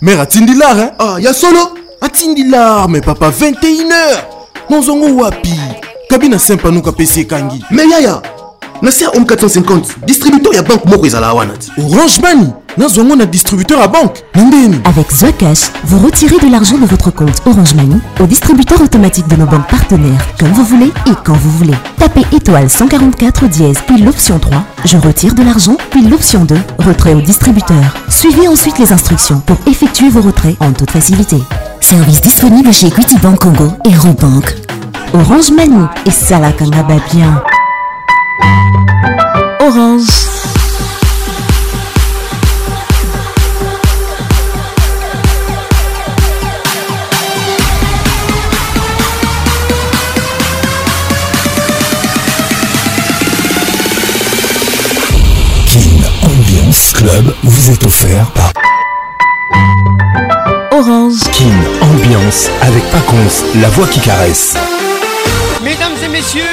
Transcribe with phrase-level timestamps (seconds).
[0.00, 0.90] mare atindi lar hein?
[0.98, 5.58] ah ya solo atindi lar me papa 21h nozongo wapi
[6.08, 8.22] kabi na se mpanuka apesi ekangi me yaya
[8.82, 11.06] nasia om 450 distributeur à banque moko
[11.88, 14.22] orange mani nous yango distributeur à banque.
[14.84, 19.26] avec the cash vous retirez de l'argent de votre compte orange mani au distributeur automatique
[19.28, 23.76] de nos banques partenaires comme vous voulez et quand vous voulez tapez étoile 144 dièse
[23.86, 28.78] puis l'option 3 je retire de l'argent puis l'option 2 retrait au distributeur suivez ensuite
[28.78, 31.38] les instructions pour effectuer vos retraits en toute facilité
[31.80, 34.54] service disponible chez Equity Bank Congo et Robank
[35.14, 37.42] Orange Mani et Sala bien.
[39.60, 40.06] Orange.
[56.22, 58.52] Ambiance Club vous est offert par
[60.70, 61.14] Orange.
[61.32, 61.44] Kin
[61.80, 64.56] Ambiance avec Paconce, la voix qui caresse.
[65.62, 66.44] Mesdames et messieurs,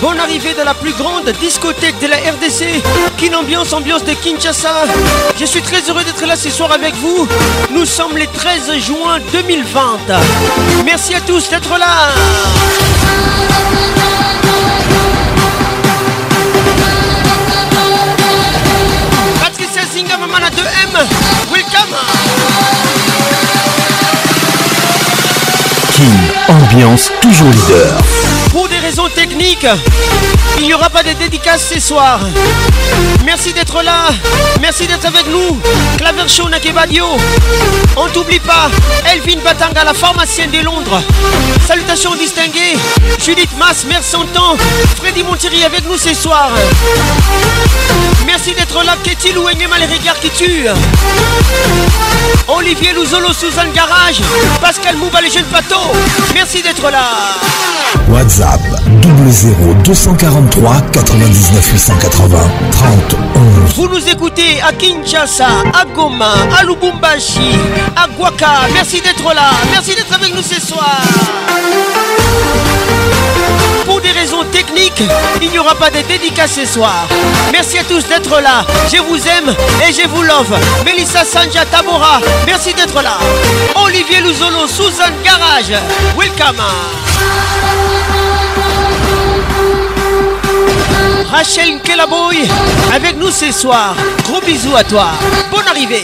[0.00, 2.80] bonne arrivée de la plus grande discothèque de la RDC.
[3.16, 4.84] King ambiance, ambiance de Kinshasa.
[5.40, 7.26] Je suis très heureux d'être là ce soir avec vous.
[7.74, 9.80] Nous sommes les 13 juin 2020.
[10.84, 12.10] Merci à tous d'être là.
[19.42, 21.06] Patricia Zinga, 2M.
[21.52, 21.96] Welcome.
[25.96, 26.14] King,
[26.46, 28.00] ambiance toujours leader
[29.14, 29.66] technique
[30.58, 32.18] il n'y aura pas de dédicaces ce soir.
[33.24, 34.06] Merci d'être là,
[34.60, 35.56] merci d'être avec nous.
[35.96, 37.04] Claver Show Nakebadio,
[37.96, 38.68] on t'oublie pas.
[39.08, 41.00] Elvin Batanga, la pharmacienne de Londres.
[41.66, 42.76] Salutations distinguées.
[43.24, 44.56] Judith Mass, son temps.
[45.00, 46.50] Freddy Montieri avec nous ce soir.
[48.26, 48.96] Merci d'être là,
[49.36, 50.68] ou mal les regards qui tuent.
[52.48, 54.20] Olivier Louzolo, Suzanne Garage,
[54.60, 55.78] Pascal Mouba, les jeunes patos.
[56.34, 57.04] Merci d'être là.
[58.08, 58.60] WhatsApp
[59.84, 62.38] 243 99 880
[62.72, 63.16] 30
[63.76, 67.52] Vous nous écoutez à Kinshasa, à Goma, à Lubumbashi,
[67.96, 68.68] à Guaka.
[68.74, 69.50] Merci d'être là.
[69.72, 71.00] Merci d'être avec nous ce soir.
[73.84, 75.02] Pour des raisons techniques,
[75.42, 77.06] il n'y aura pas de dédicace ce soir.
[77.52, 78.64] Merci à tous d'être là.
[78.92, 79.54] Je vous aime
[79.88, 80.54] et je vous love.
[80.84, 83.16] Melissa Sanja Tabora, merci d'être là.
[83.84, 85.72] Olivier Luzolo, Suzanne Garage,
[86.16, 86.62] welcome.
[91.30, 92.38] Rachel Kelaboy
[92.94, 93.94] avec nous ce soir.
[94.24, 95.08] Gros bisous à toi.
[95.50, 96.00] Bonne arrivée.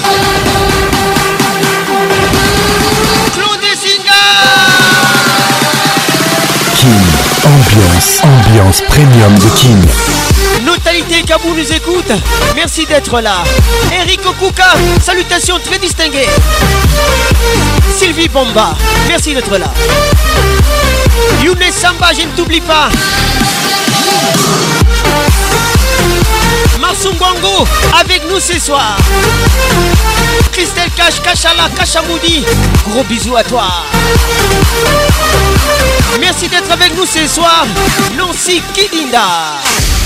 [3.35, 4.23] Claude Singa
[6.77, 7.01] KING.
[7.43, 9.87] ambiance, ambiance premium de KING.
[10.65, 12.11] Notalité Kabou nous écoute.
[12.57, 13.45] Merci d'être là.
[13.93, 14.65] Eric Okuka,
[15.03, 16.27] salutations très distinguées.
[17.99, 18.71] Sylvie Bomba,
[19.07, 19.67] merci d'être là.
[21.45, 22.89] Younes Samba, je ne t'oublie pas.
[26.81, 27.13] Marsum
[28.01, 28.97] avec nous ce soir.
[30.53, 32.43] Christelle Cash, Kachala, Kachamoudi,
[32.89, 33.65] gros bisous à toi.
[36.21, 37.67] Merci d'être avec nous ce soir.
[38.17, 39.25] Nancy Kidinda.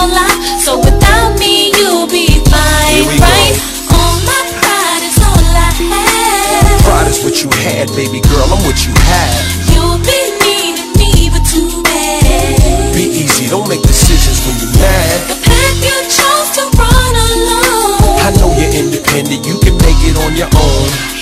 [0.08, 3.52] won't So without me, you'll be fine, right?
[3.92, 4.00] Go.
[4.00, 6.78] All my pride is all I have.
[6.84, 8.48] Pride is what you had, baby girl.
[8.48, 9.42] I'm what you have.
[9.76, 12.94] You'll be mean to me, but too bad.
[12.96, 15.20] Be easy, don't make decisions when you're mad.
[15.28, 18.22] The path you chose to run alone.
[18.24, 21.19] I know you're independent, you can make it on your own.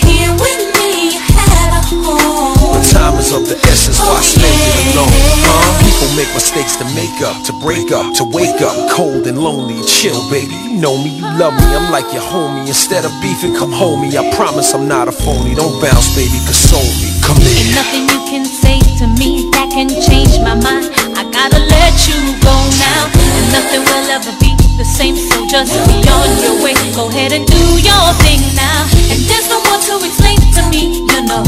[3.28, 4.60] is of the essence, why stay
[4.96, 5.12] alone?
[5.84, 9.80] People make mistakes to make up, to break up, to wake up Cold and lonely,
[9.86, 13.54] chill baby, you know me, you love me I'm like your homie, instead of beefing,
[13.54, 13.70] come
[14.00, 14.16] me.
[14.16, 18.20] I promise I'm not a phony, don't bounce baby, console me, come in Nothing you
[18.32, 23.02] can say to me that can change my mind I gotta let you go now,
[23.12, 27.32] and nothing will ever be the same So just be on your way, go ahead
[27.36, 30.27] and do your thing now And there's no one to explain
[30.58, 31.46] to me, you know.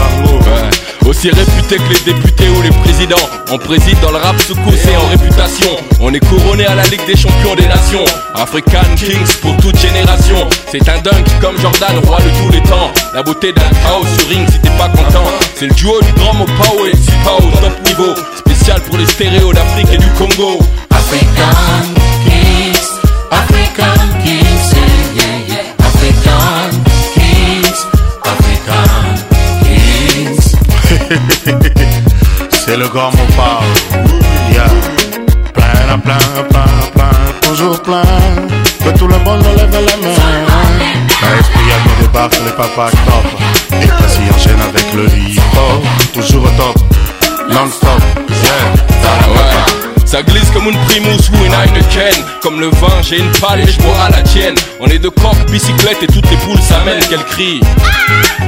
[1.06, 3.16] Aussi réputé que les députés ou les présidents,
[3.50, 5.76] on préside dans le rap sous course et en réputation.
[6.00, 8.04] On est couronné à la Ligue des Champions des Nations,
[8.34, 10.46] African Kings pour toute génération.
[10.70, 12.90] C'est un dunk comme Jordan, roi de tous les temps.
[13.14, 15.26] La beauté d'un chaos sur ring si t'es pas content.
[15.56, 18.14] C'est le duo du grand Mopao et au top niveau.
[18.38, 20.58] Spécial pour les stéréos d'Afrique et du Congo.
[20.90, 21.86] African
[22.24, 22.90] Kings,
[23.32, 24.47] African Kings.
[32.50, 34.04] C'est le grand mot parle.
[34.52, 34.68] Yeah.
[35.52, 36.18] Plein à plein,
[36.50, 37.16] plein, plein,
[37.48, 38.02] toujours plein.
[38.84, 40.14] Que tout le monde lève la main.
[40.14, 43.80] La à nous débarque, les papas top.
[43.82, 45.40] Et passé en chaîne avec le hip
[46.14, 46.76] Toujours au top,
[47.50, 48.00] non-stop.
[48.28, 48.82] Yeah.
[49.04, 49.47] Ah
[50.10, 53.66] ça glisse comme une primousse ou une Heineken Comme le vin, j'ai une palle et
[53.66, 57.04] je bois à la tienne On est de coq, bicyclette et toutes les poules s'amènent
[57.10, 57.60] Qu'elle crie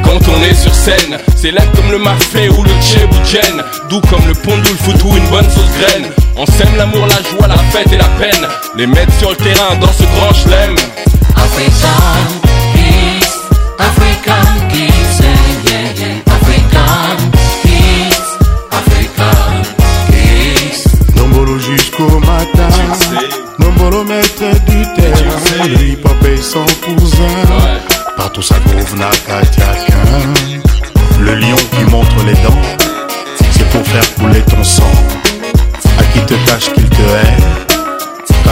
[0.03, 4.27] Quand on est sur scène, c'est là comme le mafé ou le tchébouchen Doux comme
[4.27, 6.07] le pondoul foot ou une bonne sauce graine
[6.39, 8.47] On sème l'amour, la joie, la fête et la peine
[8.79, 10.75] Les mettre sur le terrain dans ce grand chelem
[23.61, 27.37] Nombolo maître du terrain Hip hop et son cousin
[28.17, 30.19] Partout ça trouve na Katiakin
[31.21, 32.67] Le lion qui montre les dents
[33.53, 34.83] C'est pour faire couler ton sang
[36.01, 37.60] À qui te cache qu'il te hait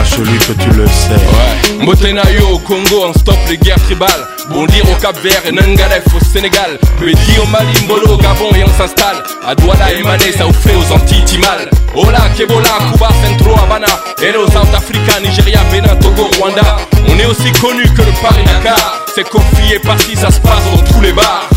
[0.05, 1.83] sache que tu le sais.
[1.83, 2.41] Ouais.
[2.51, 4.27] au Congo, on stoppe les guerres tribales.
[4.51, 6.79] Bondir au Cap Vert et Nangalef au Sénégal.
[6.99, 9.17] Petit au Mali, Mbolo Gabon et on s'installe.
[9.45, 11.69] A Douala et Mané, ça fait aux Antilles, Timal.
[11.95, 13.87] Ola, Kebola, Cuba, Centro, Havana.
[14.21, 16.77] Hello, South Africa, Nigeria, Bénin, Togo, Rwanda.
[17.07, 19.05] On est aussi connu que le Paris-Dakar.
[19.13, 21.49] C'est Kofi et Parti, ça se passe dans tous les bars.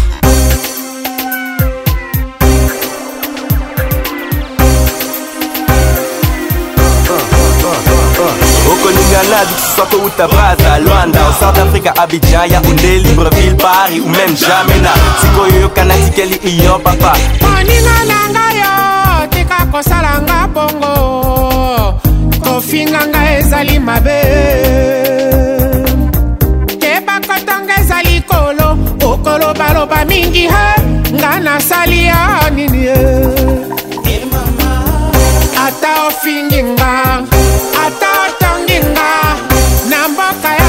[9.12, 14.00] Tingala dit que soit ou ta à Luanda Au South Africa, Abidjan, Yaoundé, Libreville, Paris
[14.00, 22.00] ou même Jamena sikoyo kanatikeli iyo papa moninga nanga yo tika kosala nga bongo
[22.40, 24.18] kofinga nga ezali mabe
[26.80, 28.78] keba kotanga ezali kolo
[29.12, 32.96] okolobaloba mingi he nga nasali ya nini ye
[35.66, 37.20] ata ofingi nga
[37.86, 38.11] ata
[38.42, 39.08] Tangina
[39.86, 40.61] Namba Kaya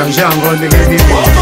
[0.00, 1.37] 想象过你给你什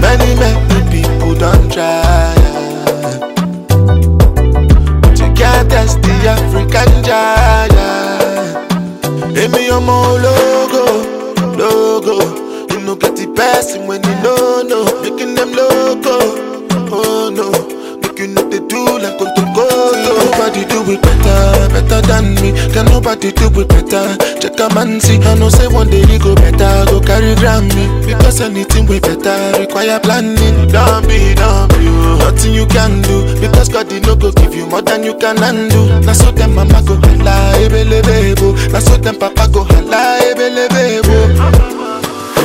[0.00, 2.33] Many, many people don't try
[6.74, 7.22] kanja
[7.76, 7.90] ja
[9.42, 10.84] èmi ọmọ logo,
[11.60, 12.16] lógo
[12.70, 16.16] You know inú passing when wẹ̀ know, lónà making them loco
[16.98, 17.46] oh no
[18.02, 22.52] Making you no dey do like kòtòkòtò nobody do it better better than me.
[22.72, 24.16] Can nobody do it better.
[24.40, 26.84] Check a man see, I know say one day you go better.
[26.90, 27.88] Go carry Grammy.
[28.06, 30.56] Because anything we better require planning.
[30.68, 33.24] Don't be, dumb, oh, Nothing you can do.
[33.40, 36.00] Because God did no go give you more than you can undo.
[36.00, 38.54] Now so them mama go hala, ebelebebo.
[38.72, 41.16] Now so them papa go hala, ebelebebo.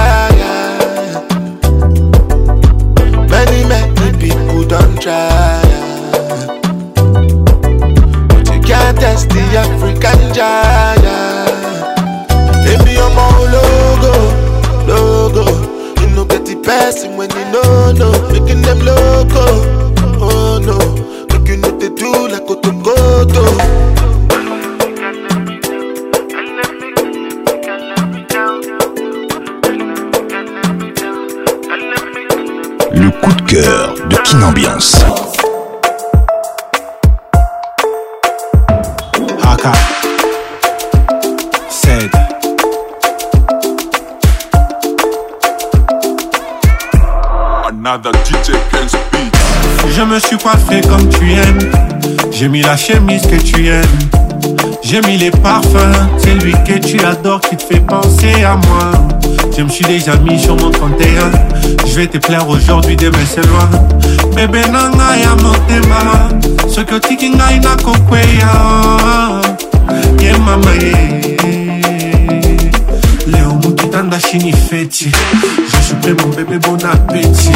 [34.44, 34.96] ambiance.
[39.42, 39.72] Haka.
[49.96, 51.58] Je me suis coiffé comme tu aimes.
[52.30, 53.82] J'ai mis la chemise que tu aimes.
[54.82, 55.78] J'ai mis les parfums.
[56.18, 58.92] C'est lui que tu adores qui te fait penser à moi.
[59.56, 61.30] Je me suis déjà mis sur mon 31.
[61.86, 63.70] Je vais te plaire aujourd'hui, demain c'est loin.
[64.34, 66.00] bebe na ngai ya motema
[66.74, 68.52] soki otiki ngai nakokweya
[70.22, 70.92] ye mama ye
[73.26, 75.12] leo mokitanda shini feti
[75.72, 77.52] jesupe mobebe bona peti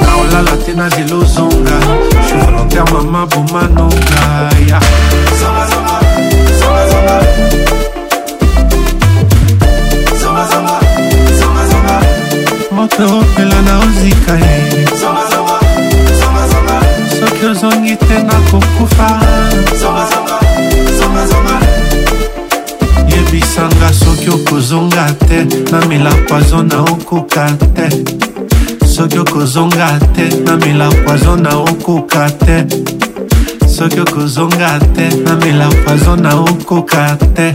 [0.00, 1.76] naolala te na lelo ozonga
[2.28, 4.20] je volontaire mama bomanonga
[4.68, 4.78] ya
[12.76, 15.31] moto opela na ozika ye zonga, zonga.
[17.62, 19.20] nazongi te nakokufa
[23.08, 27.86] yebisanga soki okozonga te namela poizo na okoka te
[28.86, 32.64] soki okozonga te namela poizo na okoka te
[33.68, 37.46] soki okozonga te namela poizo na okoka te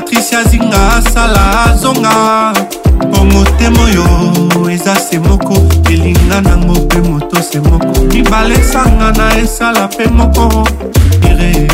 [0.00, 2.52] patricia zinga asala azonga
[3.08, 5.56] mpo motema oyo eza se moko
[5.90, 10.68] elinga nango mpe moto se moko mibale esangana esala mpe moko
[11.30, 11.68] ire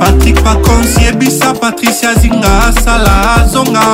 [0.00, 3.84] patrik pacons yebisa patricia zinga asala azonga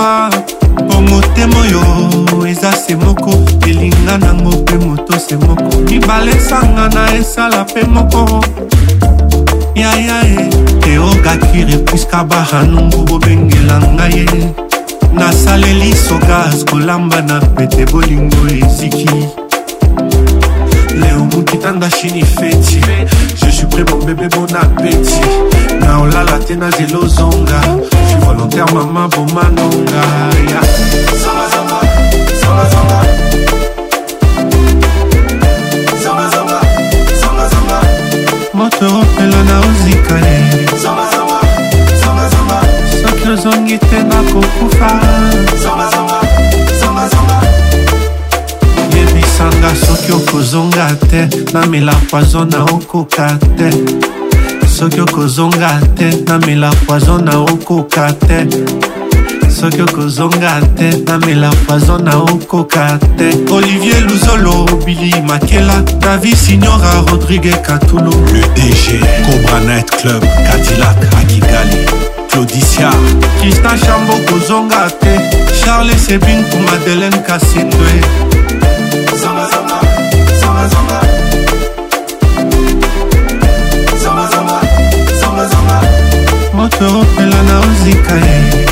[0.87, 3.31] mpo motema oyo eza se moko
[3.69, 8.45] elinga nango mpe moto se moko mibale esangana esala mpe moko
[9.75, 10.54] yayae yeah, yeah, yeah.
[11.05, 14.55] alobaki repuiska bahanungu bobengela ngai ye
[15.13, 19.11] nasaleli sogas kolamba na pete bolingo eziki
[21.01, 22.81] leo mokitanda shini feti
[23.43, 25.21] je suis prêt mon bébé bon appétit
[25.81, 27.61] na olala te na zelo ozonga
[28.11, 30.03] je volontaire mama bomanonga
[30.49, 30.65] yeah.
[31.23, 33.14] zonga, zonga, zonga, zonga.
[38.79, 40.37] toopela naozikale
[43.05, 44.89] soki ozongi te nakokufa
[48.95, 53.69] yebisanga soki okozonga te namela poizo na okoka te
[54.77, 58.39] soki okozonga te namela poizo na okoka te
[59.55, 67.53] soki okozonga te namela fazo na okoka te olivier luzolo bili makela davi signora rodrigue
[67.63, 71.87] katulu le dg cobranet club cadillac akigali
[72.31, 72.91] claudicia
[73.41, 75.19] kristan chambo kozonga te
[75.63, 77.91] charles sebinku madeleine kasindwe
[79.23, 79.79] zamba, zamba,
[80.41, 81.01] zamba, zamba.
[86.55, 88.65] moto opela na ozika ye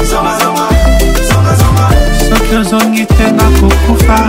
[2.52, 4.28] nazongi te nakokufa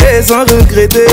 [0.00, 1.06] les en regretter.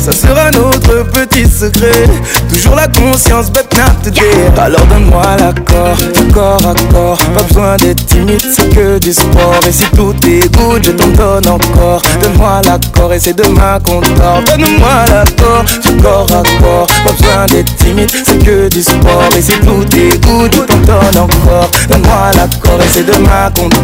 [0.00, 2.04] Ça sera notre petit secret.
[2.52, 4.22] Toujours la conscience, but not today.
[4.58, 9.54] Alors donne-moi l'accord, accord, corps Pas besoin d'être timide, c'est que du sport.
[9.66, 12.02] Et si tout est good, je t'en donne encore.
[12.22, 14.42] Donne-moi l'accord et c'est demain qu'on dort.
[14.46, 16.86] Donne-moi l'accord, du corps à corps.
[17.04, 19.22] Pas besoin d'être timide, c'est que du sport.
[19.36, 21.70] Et si tout est good, je t'en donne encore.
[21.90, 23.74] Donne-moi l'accord et c'est demain qu'on dort.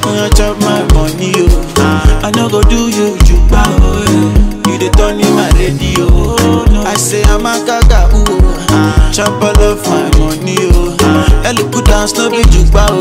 [0.00, 2.20] Uh, you chop my money, oh.
[2.24, 3.68] I no go do you, you bow.
[3.84, 4.32] Uh,
[4.66, 6.08] you the turn in my radio.
[6.88, 8.40] I say I'm a kaka, ooh.
[8.72, 10.96] Uh, chop all of my money, oh.
[11.44, 12.96] Ellie put dance, no be you bow.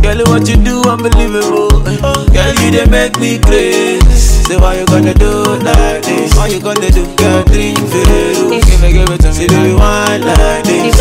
[0.00, 1.68] Girl, what you do, unbelievable.
[1.68, 4.00] Girl, you they make me crazy.
[4.48, 6.34] Say, why you gonna do like this?
[6.36, 7.04] Why you gonna do?
[7.16, 8.60] Girl, drink for you.
[8.64, 9.34] Give it, give it to me.
[9.34, 10.96] Say, do you want like this?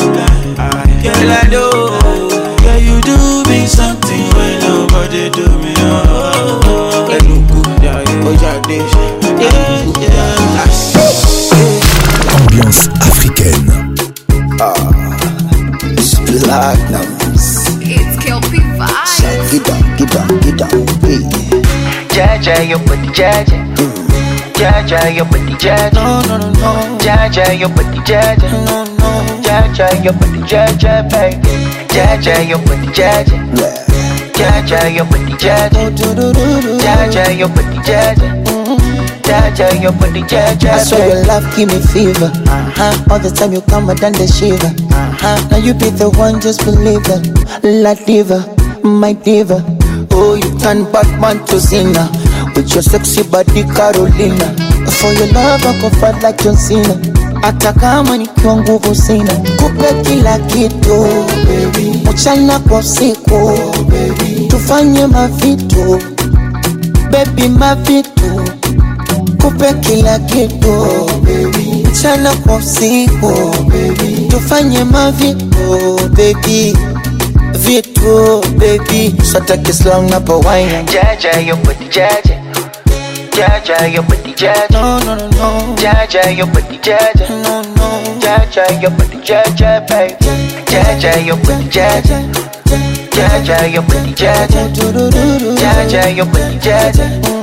[16.46, 17.44] platinums.
[17.82, 19.16] It's Kelpie vibes.
[19.18, 21.22] Shut it down, get down, get down, hey.
[22.14, 23.58] Jaja, your body, Jaja.
[24.58, 25.94] Jaja, your body, Jaja.
[25.94, 26.72] No, no, no, no.
[27.06, 28.48] Jaja, your body, Jaja.
[28.68, 29.10] No, no.
[29.46, 31.52] Jaja, your body, Jaja, baby.
[31.94, 33.38] Jaja, your body, Jaja.
[33.60, 33.76] Yeah.
[34.38, 35.84] Jaja, your body, Jaja.
[36.86, 38.35] Jaja, your body, Jaja.
[39.28, 40.76] jaja, your body jaja.
[40.78, 42.30] I swear your love give me fever.
[42.32, 43.12] Uh-huh.
[43.12, 44.72] All the time you come, I done the shiver.
[44.72, 45.50] Uh-huh.
[45.50, 47.22] Now you be the one, just believe that.
[47.66, 48.46] La diva,
[48.86, 49.60] my diva.
[50.12, 52.08] Oh, you turn Batman to Zina
[52.56, 54.54] with your sexy body Carolina.
[55.02, 56.96] For your love I go fight like John Cena,
[57.42, 59.34] hata kama nikiwa nguvu sina.
[59.34, 61.26] Kupe kila kitu oh,
[62.14, 63.58] mchana kwa siku oh,
[64.48, 66.00] tufanye mavitu
[67.12, 68.15] baby, mavitu
[69.46, 71.10] nikupe kila kitu oh,
[71.92, 73.56] mchana kwa usiku oh,
[74.28, 76.78] tufanye maviko bebi
[77.60, 82.42] vitu bebi sota kislong napowaina jaja yo pati jaja
[83.38, 85.76] jaja yo pati jaja no, no, no, no.
[85.82, 88.02] jaja yo pati jaja no, no.
[88.20, 90.16] jaja yo pati jaja baby
[90.72, 92.24] jaja yo pati jaja
[93.16, 94.68] jaja yo pati jaja
[95.90, 97.35] jaja yo pati jaja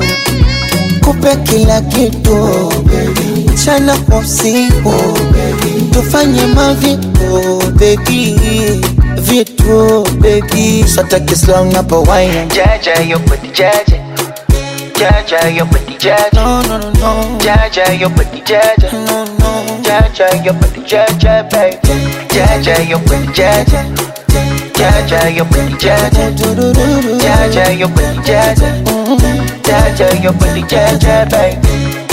[1.05, 2.71] Kupe kila kitu, oh,
[3.53, 4.89] mchana kwa siku.
[4.89, 5.40] Oh,
[5.91, 8.35] tufanye maviko beki
[9.17, 13.97] vituo beki sataki slang hapo waina jaja yo pati jaja
[14.99, 19.51] jaja yo pati jaja no no no no jaja yo pati jaja no no
[19.87, 21.89] jaja yo pati jaja baby
[22.35, 23.83] jaja yo pati jaja
[24.79, 26.31] jaja yo pati jaja
[27.21, 28.69] jaja yo pati jaja
[29.67, 32.07] jaja yo pati jaja baby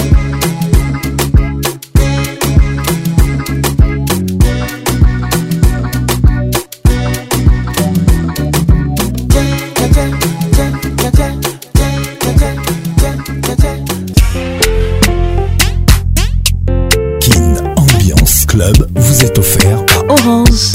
[19.09, 20.75] vous est offert par Orange.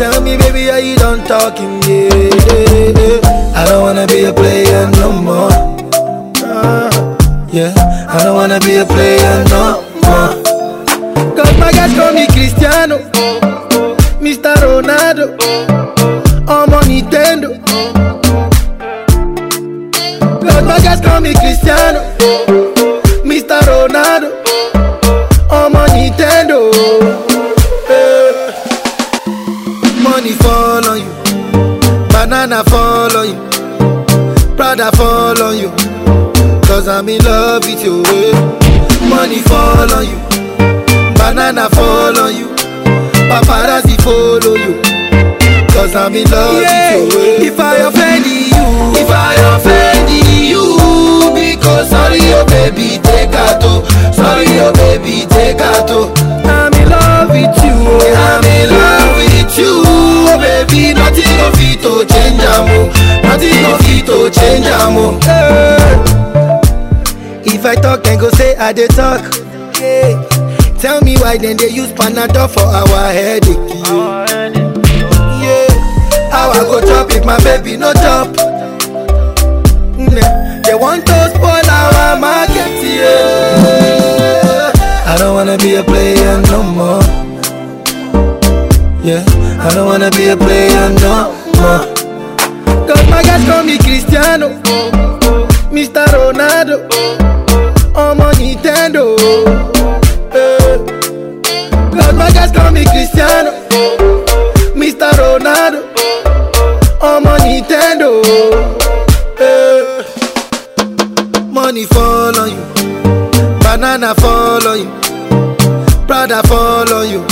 [0.00, 1.78] Tell me, baby, how you done talking?
[1.82, 3.52] Yeah, yeah, yeah.
[3.54, 5.50] I don't wanna be a player no more.
[7.52, 7.74] Yeah,
[8.08, 11.36] I don't wanna be a player no more.
[11.36, 12.96] Cause my guys call me Cristiano,
[14.24, 14.54] Mr.
[14.64, 15.36] Ronaldo,
[16.48, 17.50] I'm on Nintendo.
[20.40, 21.69] Cause my guys call me Cristiano.
[36.90, 38.02] I'm in love with you.
[38.02, 38.34] Eh.
[39.08, 40.18] Money fall on you,
[41.14, 42.48] banana fall on you,
[43.30, 44.74] paparazzi follow you.
[45.70, 46.96] Cause I'm in love yeah.
[46.98, 47.20] with you.
[47.20, 47.46] Eh.
[47.46, 53.62] If I offend you, if I offend you, because sorry, oh baby, take out.
[54.12, 55.88] Sorry, oh baby, take out.
[56.44, 57.78] I'm in love with you.
[58.02, 58.18] Eh.
[58.18, 62.90] I'm in love with you, oh baby, nothing of it to change, amo.
[63.22, 65.18] Nothing of it to change, amo.
[65.20, 66.59] Yeah.
[67.62, 69.20] If I talk, then go say I dey talk.
[69.78, 70.16] Yeah.
[70.80, 73.58] Tell me why then they use Panadol for our headache.
[75.44, 75.68] Yeah.
[76.32, 78.32] How I go chop if my baby no chop?
[79.92, 82.80] They want to spoil our market.
[82.80, 84.72] Yeah.
[85.04, 87.02] I don't wanna be a player no more.
[89.04, 89.22] Yeah.
[89.62, 91.28] I don't wanna be a player no
[91.60, 92.88] more.
[92.88, 94.48] Cause my guys call me Cristiano.
[95.74, 96.74] mr ronaldo
[98.06, 99.04] ọmọ nintendo
[100.34, 100.78] eh.
[101.96, 103.50] las vegas call me cristiano
[104.74, 105.78] mr ronaldo
[107.12, 108.10] ọmọ nintendo.
[109.38, 110.02] Eh.
[111.52, 112.62] money fall on you
[113.62, 114.90] banana fall on you
[116.06, 117.22] brother fall on you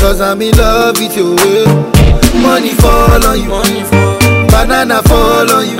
[0.00, 1.36] cause i'm in love with you.
[2.40, 3.50] money fall on you.
[3.50, 4.01] Money fall
[4.52, 5.78] Banana follow you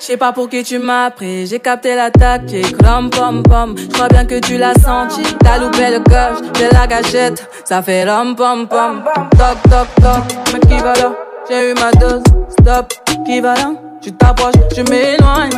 [0.00, 3.74] Je sais pas pour qui tu m'as pris, j'ai capté l'attaque, j'ai crom pom pom.
[3.78, 7.80] Je crois bien que tu l'as senti, t'as loupé le coche, j'ai la gâchette, ça
[7.80, 9.02] fait rom pom pom.
[9.30, 11.12] Toc toc toc, mais qui va là
[11.48, 12.22] J'ai eu ma dose,
[12.60, 12.92] stop,
[13.24, 15.52] qui va là Tu t'approches, je m'éloigne.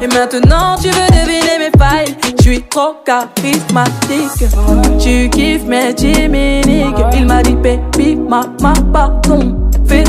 [0.00, 4.48] Et maintenant tu veux deviner mes failles, je suis trop charismatique.
[5.00, 9.56] Tu kiffes mes chimiques, il m'a dit baby, ma ma pardon,
[9.88, 10.04] fais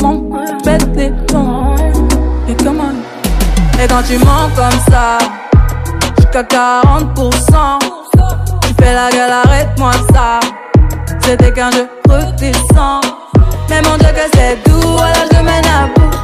[0.00, 0.21] son.
[0.64, 2.56] Bête Et Et
[3.88, 5.18] quand tu mens comme ça,
[6.18, 7.78] jusqu'à 40%,
[8.62, 10.40] tu fais la gueule, arrête-moi ça.
[11.20, 13.00] C'était qu'un jeu redescend.
[13.70, 16.16] Mais mon Dieu, que c'est doux, alors je mène à bout.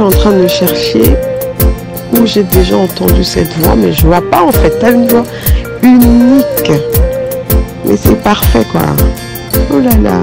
[0.00, 1.16] en train de chercher
[2.12, 4.72] où j'ai déjà entendu cette voix, mais je vois pas en fait.
[4.78, 5.24] T'as une voix
[5.82, 6.70] unique.
[7.86, 8.82] Mais c'est parfait quoi.
[9.72, 10.18] Oh là là.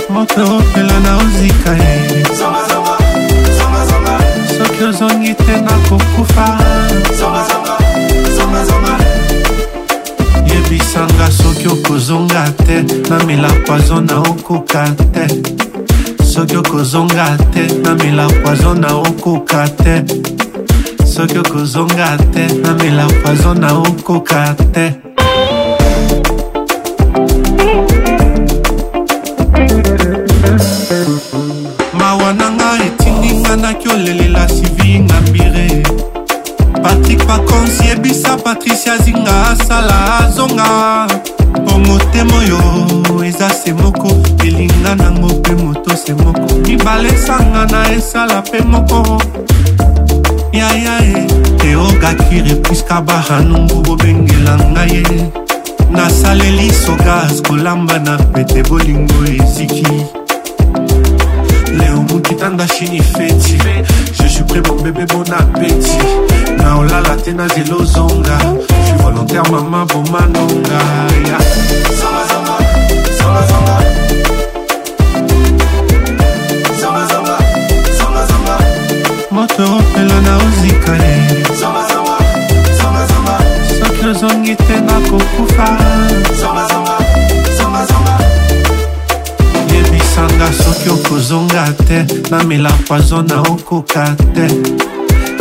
[0.10, 2.24] motopela naozika ye
[4.60, 6.58] soki ozongi te nakokufa
[10.48, 15.28] yebisanga soki okozonga te na milakwazo na okoka te
[16.24, 20.06] soki okozonga te na milakwazo na okoka te
[21.14, 24.86] soki okozonga te namela poizo na okoka te
[31.94, 35.84] mawa na nga etindinga naki olelela sivinga mbire
[36.84, 41.08] patrik pakonsi yebisa patricia zinga asala azonga
[41.64, 44.10] mpo motema oyo eza se moko
[44.46, 49.04] elinga nango mpe moto se moko mibale esangana esala mpe moko
[50.54, 51.26] yaya e eh.
[51.58, 55.04] teogakire puiska bahanungu bobengela ngai ye
[55.90, 59.88] nasaleli sogas kolamba na pete bolingo eziki
[61.74, 63.58] leo mokitanda shini feti
[64.14, 66.02] je suis prêt mon bébé bon appétit
[66.58, 68.54] na olala te na zela ozonga je
[68.88, 70.78] suis volontaire mama bomanonga
[71.26, 71.40] ya yeah.
[79.58, 81.28] toopela na ozikale
[83.80, 85.66] soki ozongi te nakokufa
[89.74, 94.48] yebisanga soki okozonga te namela poizo na okoka te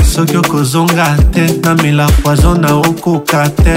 [0.05, 3.75] soki okozonga te namela poizo na okoka te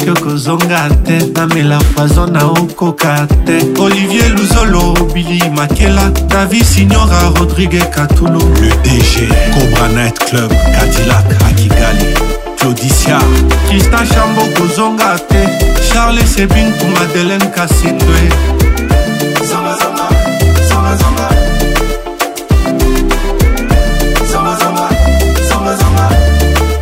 [0.00, 7.78] soki okozonga te namela poison na okoka te olivier luzolo bili makela davi signora rodrigue
[7.94, 12.14] katulu le dg cobranet club cadilac akigali
[12.58, 13.18] claudicia
[13.68, 15.46] kristan chambo kozonga te
[15.92, 18.30] charles sebin ku madeleine kasindwe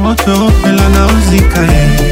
[0.00, 2.11] moto opela na ozika ye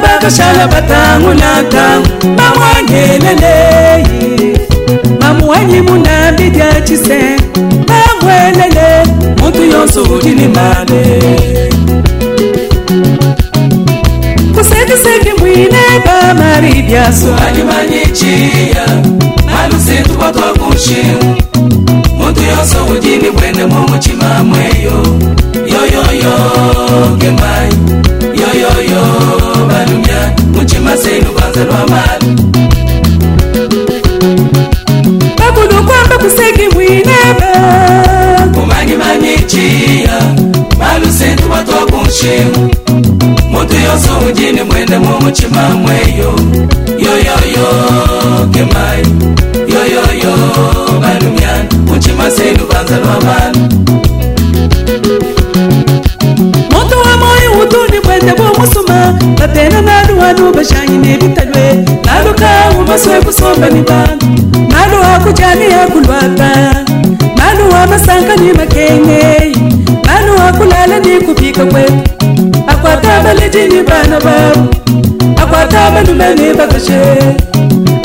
[0.00, 2.00] ababashala batangulaka
[2.36, 4.04] bawangelelee
[5.20, 7.36] bamuwanyi munambi dia kise
[7.86, 9.04] bamwelele
[9.40, 11.22] muntu yonso ulilimale
[14.54, 18.84] kusegisegi mwine bamari byaso alimanyichiya
[19.62, 21.36] alusintu batwakunshimu
[22.40, 25.02] kuyoso wujini bwene momuchima mweyo
[25.72, 26.34] yoyoyo
[27.18, 27.72] gemai
[28.42, 29.02] yoyoyo
[29.70, 32.26] balumya muchima senu kwanza lwa mali
[35.38, 37.48] babuno kwamba kuseki mwinebe
[38.54, 40.18] kumanyimanyichiya
[40.78, 42.70] malusentu batwakunshimu
[43.50, 46.34] mutu yoso wujini bwene momuchima mweyo
[46.98, 47.66] yoyoyo
[48.52, 49.04] gemai
[49.74, 50.34] yoyoyo
[51.02, 51.79] balumyana
[56.72, 62.48] moto wa moyi utundi bwete bomusuma batena nalu wanu bashanyi nebitalwe naluka
[62.80, 64.08] umaswe kusombaniba
[64.68, 66.74] nalu wakujani yakulwata
[67.36, 69.54] nalu wa masanga ni makengeyi
[70.06, 71.94] nalu wakulala ni kupika kwetu
[72.66, 74.60] akwata baliji ni bana babo
[75.42, 77.00] akwata balume ni bakashe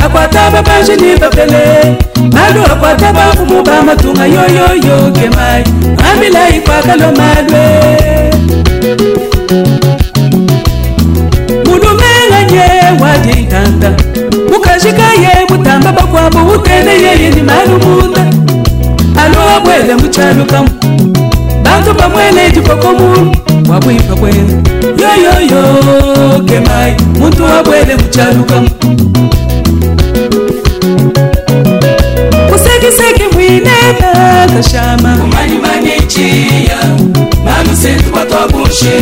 [0.06, 1.98] akwata bapajiniba pele
[2.34, 5.64] malu akwata bafumu ba matunga yoyoyo gemai
[6.11, 7.64] amilai kwakalo malwe
[11.68, 12.69] mulumenganye
[13.02, 13.90] wadi ntanda
[14.53, 18.23] mukajikaye mutamba bakwabo uteneyeyeni malu munda
[19.23, 20.69] alo abwele muchalukamu
[21.64, 23.36] bantu bamwele jikoko mulu
[23.69, 24.53] wabwimba bwele
[25.03, 25.61] yoyoyo
[26.49, 28.69] gemai muntu abwele muchalukamu
[32.86, 34.12] tiseke mwinena
[34.56, 36.78] tashama umanyimanye ciya
[37.45, 38.94] manusetu kwatwabushe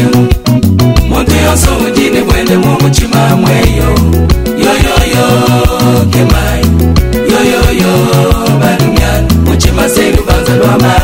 [1.10, 3.89] mutu yonso udine bwende mu mutima mweyo
[4.65, 5.27] yoyoyo
[6.14, 6.64] kemai
[7.34, 7.93] yoyoyo
[8.61, 11.03] balumyana mutima selu banza lwa mama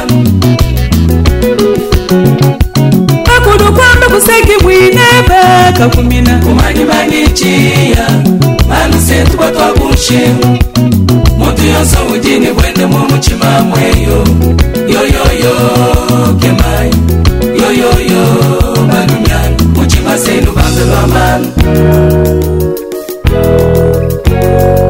[5.96, 8.06] kumina kumanyimanyi ciya
[8.70, 10.22] manusetu kwatwabushe
[11.60, 14.18] tuyonsa obudini bwene mu mutima mweyo
[14.94, 15.54] yoyoyo
[16.42, 16.92] kemayi
[17.62, 18.24] yoyoyo
[18.90, 21.48] balumyani mutima senu bambe lwamani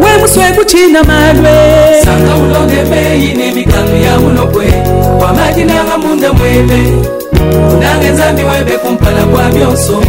[0.03, 1.55] wemuswe kuchina malwe
[2.03, 4.65] sanga ulonge meyi nemigano ya mulokwe
[5.19, 6.79] kwamaji nangamunda mwebe
[7.75, 10.01] unange nzambi webe kumpala kwa byonso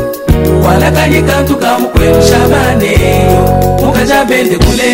[0.68, 4.90] walakanye kantu kamukwenu shabaneyo mukaja bende kule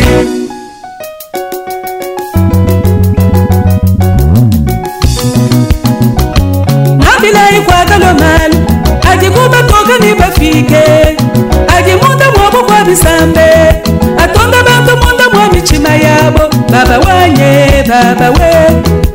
[7.00, 8.58] nabilai kwagalo malu
[9.10, 10.84] ati kubatogani bafike
[11.76, 13.48] ati munda mwobo kwa bisambe
[14.24, 16.42] atonga bantu munda mwa mitima yabo
[16.72, 18.52] baba wanye baba we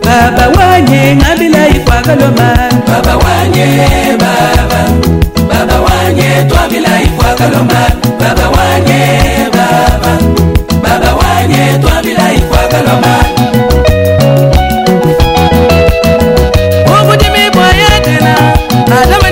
[0.05, 3.67] baba wanye nabilai kwagalo malu baba wanye
[4.19, 4.83] baba
[5.49, 7.81] baba wanye twabilai kwagaloma
[8.19, 10.13] baba wanye baba
[10.83, 13.13] baba wanye twamila ikwakaloma
[16.97, 18.33] obudimi bwayetena
[18.97, 19.30] adama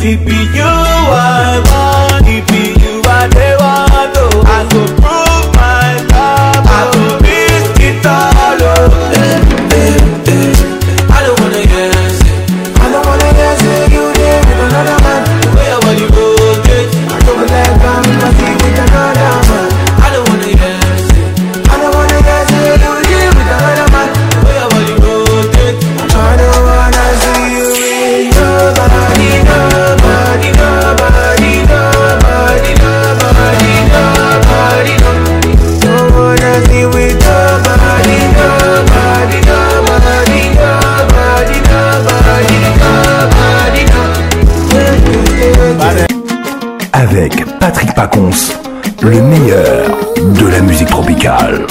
[0.00, 0.77] Si pilló
[49.02, 49.96] le meilleur
[50.38, 51.66] de la musique tropicale.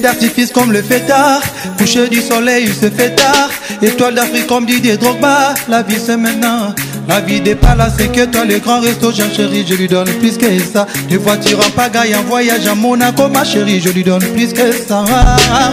[0.00, 1.40] d'artifice comme le fêtard,
[1.78, 3.48] coucher du soleil, il se fait tard.
[3.82, 6.74] Étoile d'Afrique comme Didier Drogba, la vie c'est maintenant.
[7.08, 10.08] La vie des palaces c'est que toi les grands restos, je chérie, je lui donne
[10.18, 10.86] plus que ça.
[11.08, 14.72] Des voitures en pagaille, en voyage à Monaco, ma chérie, je lui donne plus que
[14.72, 15.04] ça.
[15.10, 15.70] Ah, ah,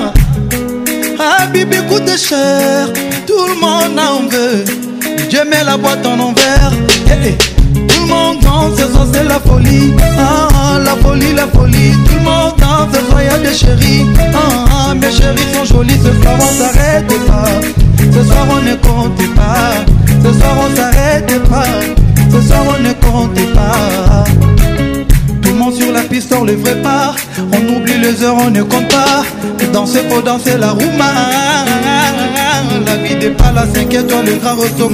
[1.20, 1.36] ah.
[1.40, 2.88] ah bébé coûte cher,
[3.28, 4.66] tout le monde en veut.
[5.30, 6.72] Je mets la boîte en envers.
[8.07, 9.94] Tout le monde danse, ce soir c'est la folie.
[10.19, 11.91] Ah, ah, la folie, la folie.
[12.06, 14.06] Tout le monde danse, ce soir y'a des chéris.
[14.34, 17.44] Ah, ah, mes chéris sont jolis, ce soir on s'arrête pas.
[17.99, 19.72] Ce soir on ne compte pas.
[20.23, 21.65] Ce soir on s'arrête pas.
[22.32, 24.23] Ce soir on ne compte pas.
[25.41, 27.57] Tout le monde sur la piste, on le prépare, pas.
[27.57, 29.23] On oublie les heures, on ne compte pas.
[29.73, 31.55] Danser faut danser la roumain
[32.84, 34.90] la vie des palaces 5 toi le gros au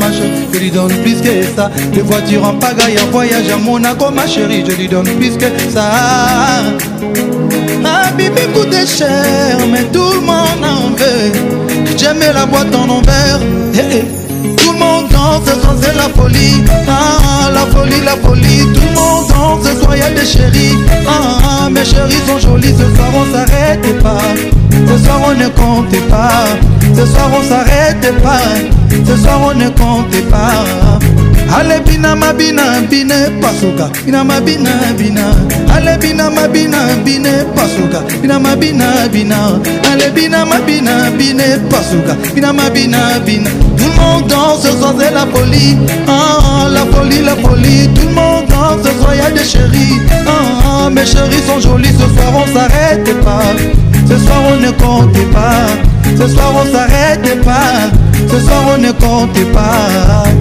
[0.54, 1.72] Je lui donne plus que ça.
[1.94, 5.46] Les voitures en pagaille, en voyage à Monaco, ma chérie, je lui donne plus que
[5.74, 5.84] ça.
[7.82, 11.96] Ma bibi coûte cher, mais tout le monde en veut.
[11.98, 13.40] J'aimais la boîte en envers.
[14.58, 15.52] Tout le monde danse, ce
[15.82, 16.64] c'est la folie.
[16.88, 18.66] Ah, la folie, la folie.
[18.74, 20.78] Tout le monde danse, ce soir a des chéris.
[21.08, 24.22] Ah, mes chéris sont jolis, ce soir on s'arrêtait pas.
[24.72, 26.46] Ce soir on ne comptait pas.
[26.96, 28.42] Ce soir on s'arrête pas,
[29.08, 30.60] ce soir on ne compte pas.
[31.58, 35.22] Allez bina ma bina bine pasuka, bina ma bina bina.
[35.74, 39.38] Allez bina ma bina bine pasuka, bina ma bina bina.
[39.94, 43.00] Allez bina ma bina bine pasuka, bina ma bina
[43.78, 45.78] Tout le monde danse, ce soir c'est la folie,
[46.10, 47.90] ah, la folie, la folie.
[47.96, 51.94] Tout le monde danse, ce soir y a des chéris, ah, mes chéris sont jolis,
[51.94, 53.44] ce soir on s'arrête pas,
[54.10, 55.68] ce soir on ne compte pas.
[56.18, 57.90] Ce soir on s'arrête pas,
[58.30, 60.41] ce soir on ne compte pas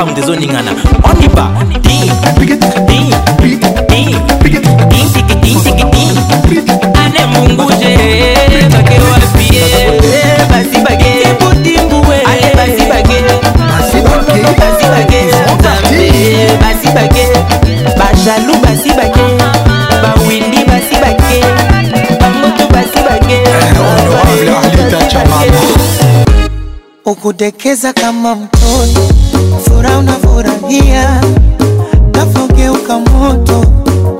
[0.00, 0.70] soka moto ezoningana
[1.08, 1.44] oniba
[1.82, 2.89] di
[27.20, 29.14] Nikudekeza kama mtoto,
[29.64, 31.22] furaha unafurahia,
[32.12, 33.64] kafogeuka moto,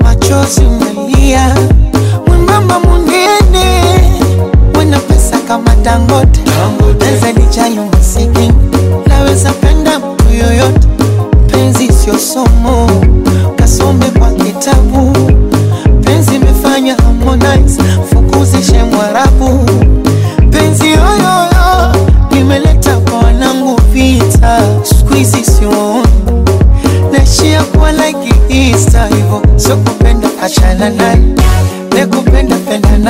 [0.03, 1.55] machozi umelia,
[2.27, 3.83] mwembamba munene,
[4.75, 6.40] mwenye pesa kama Dangote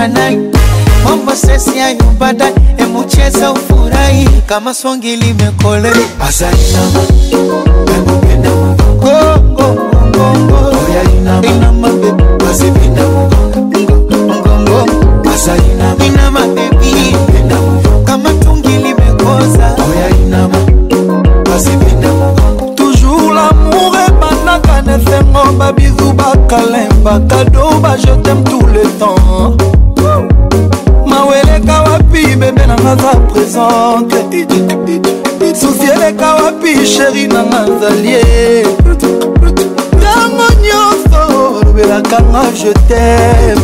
[0.02, 0.40] kuonana naye
[1.03, 5.91] mambo sesi ya nyumbada emucheza ufurahi kama songi limekole
[6.22, 7.02] azalilama
[7.95, 8.81] emupenda
[33.68, 34.48] rencontre
[35.54, 38.64] susi eleka wapi sheri nanga zalie
[39.98, 41.22] ntango nyonso
[41.58, 43.58] olobelakanga jetem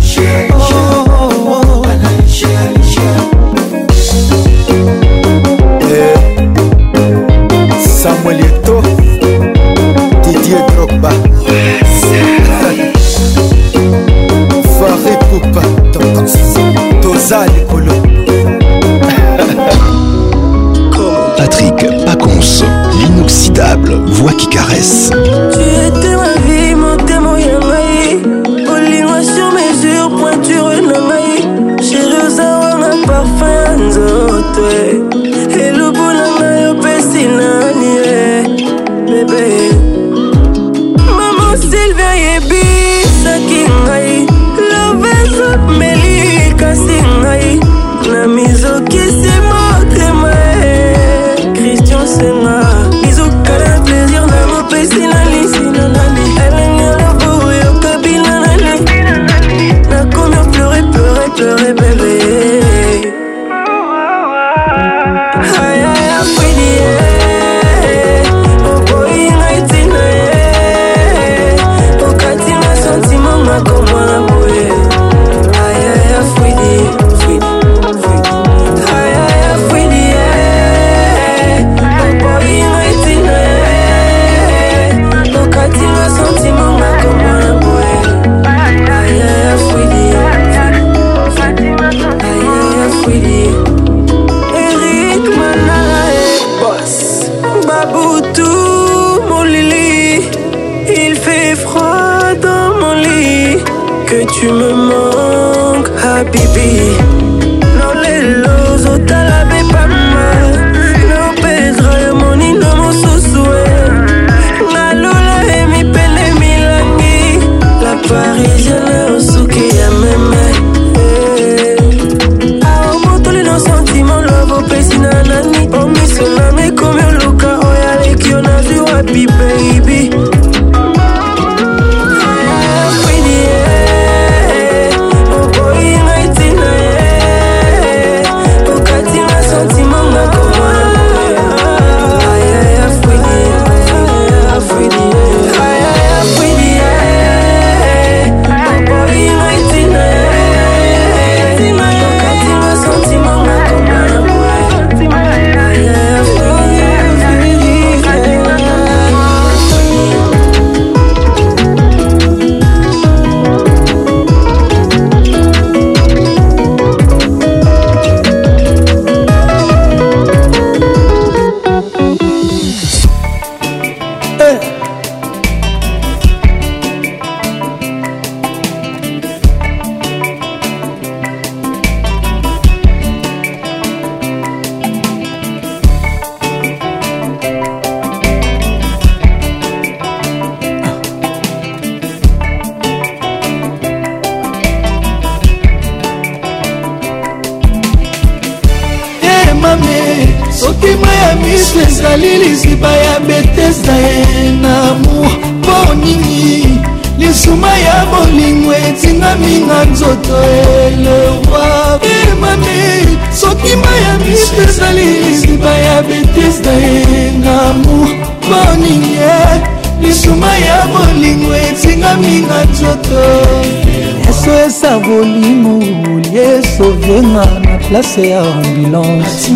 [227.89, 229.51] place ya ambulance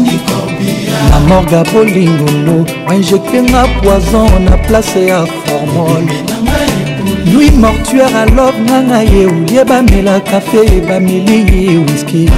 [1.10, 6.02] na morga polingolo bainjektenga poison na place ya formol
[7.32, 12.30] lui mortuaire alove nanga ye oye bamela kafe bameli ye wiski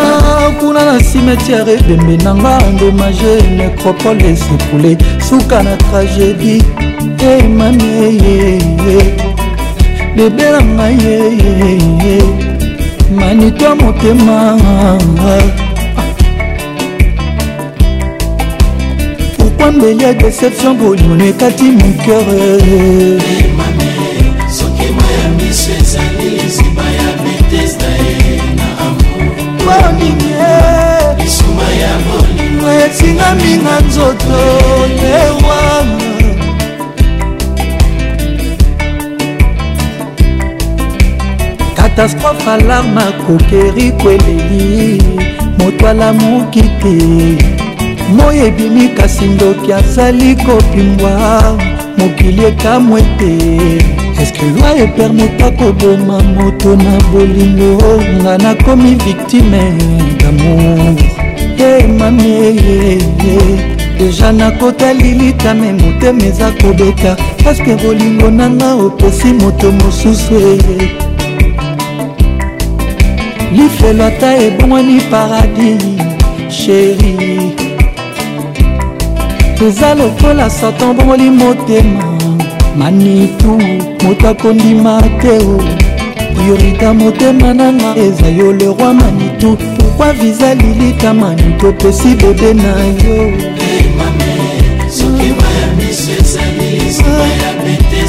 [0.00, 4.96] ah, kuna na cimetiare ebembe nanga endomage necropole esepule
[5.28, 6.62] suka na tragédie
[7.20, 8.20] emami
[10.16, 12.43] bebe na ngai yeyeye
[13.14, 14.56] manito motema
[19.38, 22.26] pourquoi mbeli ya déception bolimono ekati moker
[29.66, 30.44] moninge
[32.88, 34.36] esingami na nzoto
[35.22, 35.83] ewa
[41.96, 45.02] katastrofe alarma kokeri kweleli
[45.58, 47.38] moto alamuki te
[48.16, 51.58] moi ebimi kasi ndoki azali kopimbwa
[51.98, 53.32] mokili ekamwe te
[54.22, 59.72] eske loi epermeta koboma moto na bolingo nga nakomi victime
[60.20, 60.94] damour
[61.58, 62.98] e mamie
[63.98, 70.94] deja nakotali litame motema eza kobeta paske bolingo nanga opesi moto mosusu eye
[73.54, 75.82] lifelo ata ebongwani paradis
[76.48, 77.14] sheri
[79.66, 82.04] eza lokola satan bongoli motema
[82.76, 83.52] manitu
[84.02, 85.62] moto akondima te o
[86.34, 92.70] priorité motema nanga eza yo le roi manitu pourkui viza lilika manitu opesi bebe na
[93.06, 93.32] yo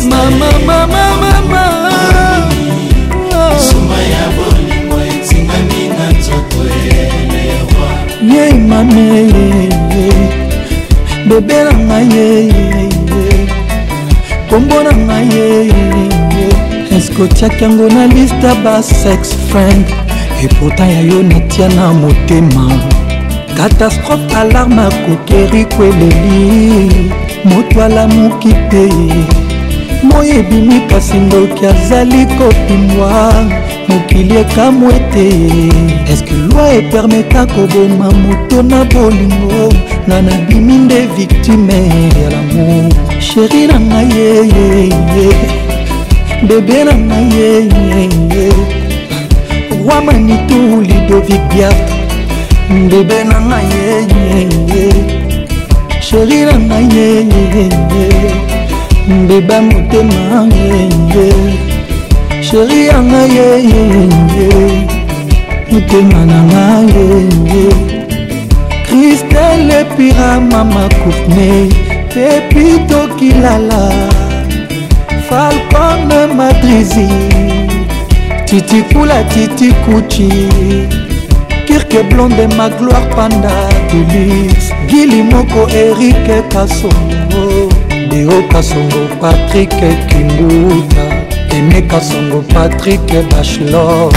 [0.09, 0.87] mama mama
[1.21, 1.74] mama
[8.35, 9.11] ye mami
[11.27, 12.27] bebe na ngai ye
[14.49, 15.45] kombo na ngai ye
[16.95, 19.85] eske otiaki yango na liste ya basex friend
[20.45, 22.65] epota ya yo natia na motema
[23.57, 26.69] katastrophe alarme akokeri kweleli
[27.49, 28.83] moto alamuki te
[30.05, 33.11] moi ebimi kasi ndoki azali kopimwa
[33.87, 35.27] mokili ekamw ete
[36.13, 39.63] eske lwi epermeta koboma moto na bolingo
[40.07, 41.79] nga nabimi nde viktime
[42.21, 42.89] ya lamour
[43.27, 45.29] sheri na ngai yeyeye
[46.47, 48.47] bebe na ngai yeyeye
[49.85, 51.95] roi manitu lidovic biatre
[52.89, 54.83] bebe na ngai yeyeye
[56.05, 58.54] sheri na ngai yeyeye
[59.09, 61.31] mbeba motema yeye
[62.41, 64.07] sheri yanga yeyeye
[65.71, 67.69] motema nanga yeye
[68.85, 71.69] kristel epira mama courtney
[72.13, 73.91] pepito kilala
[75.29, 77.07] falcone madrizi
[78.45, 80.29] titikula titikuchi
[81.67, 83.53] kirke blonde magloire panda
[83.91, 87.44] delis gili moko erike kasongo
[88.23, 89.69] deo kasongo patrik
[90.09, 91.03] kinduta
[91.49, 94.09] eme kasongo patrik bachelor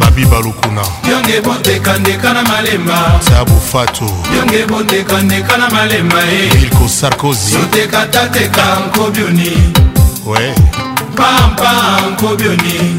[0.00, 4.04] babiba lokuna yonge bondekandeka na malema sabufato
[4.36, 6.62] yonge bondekandeka na malema e eh.
[6.62, 9.72] ilko sarkozy sotekatateka nkobioni
[10.26, 10.54] we
[11.16, 12.98] pampa nkobioni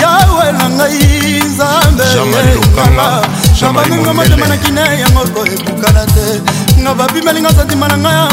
[0.00, 2.04] yawe na ngai nzambe
[3.64, 6.26] na baninga motema na kine yango koebukana te
[6.80, 8.26] nga babimelinga santima na ngai ya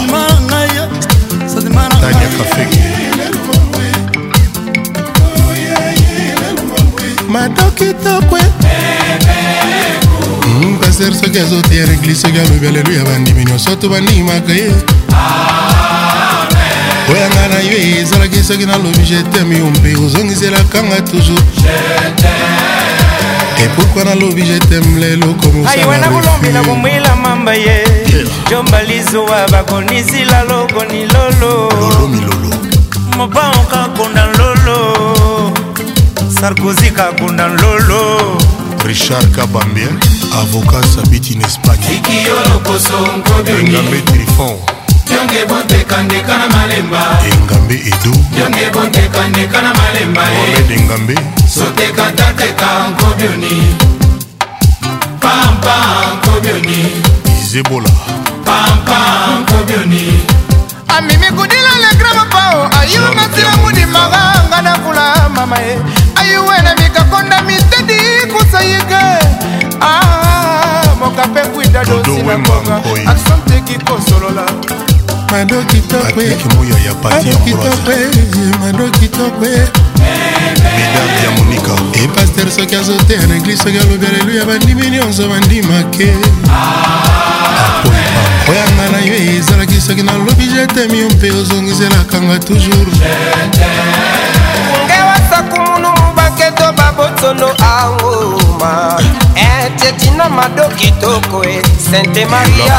[0.07, 0.69] ngai
[1.53, 2.89] santima na ngai
[7.31, 8.41] madokitokwe
[10.81, 14.69] paster mm, soki azotiya reglise soki alobi aleluya bandimi nyonso to bandimaka ye
[17.11, 21.57] oya ngai na yo ezalaki soki nalobi jeteme yo mpe ozongiselakanga toujours
[23.65, 27.84] epukwa nalobi jeteme leloko mosaaiwa nakolombela komwela mamba ye
[28.49, 31.72] jombalizowa bakonisila loko ni lolo
[33.18, 34.80] moba okakunda lolo
[36.40, 38.38] sarkozi kakunda lolo
[38.86, 39.88] richard kabambie
[40.41, 42.02] avocat sabiti na espagne
[43.45, 44.78] engambe trifon
[45.15, 46.99] yonge bontekandeka na malemba
[47.34, 50.40] engambe edu yonge bontekandeka na malemba eh.
[50.44, 51.15] omed engambe
[51.53, 53.76] sotekataka nkobioni
[55.19, 55.76] pampa
[56.15, 57.02] nkobioni
[57.41, 57.90] izebola
[58.45, 58.99] pampa
[59.41, 60.19] nkobioni
[60.88, 62.69] amimi kudila legrama pao oh.
[62.80, 65.80] ayunasi ya modimaka nga nakula mama ye eh.
[66.22, 67.99] ayuwe na mikakonda mitedi
[68.31, 69.03] kusayike
[69.81, 72.76] ah, moka mpe kwinda dosi na konga
[73.11, 74.45] aksanteki kosolola
[75.31, 76.14] mado kitokemado
[78.99, 79.57] kitokwe
[82.03, 86.14] epaster soki azote na eglise soki alobi aleluya bandimi nyonso bandimake
[88.49, 92.95] oyanga na yo ezalaki soki nalobi jetemi yo mpe ozongiselakanga toujours
[94.99, 98.99] ewasakumunu baketo babotono aoma
[99.35, 101.61] etetina eh, mado kitoko e
[101.91, 102.73] sante maria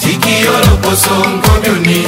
[0.00, 1.98] tiki yo loposo ngobioni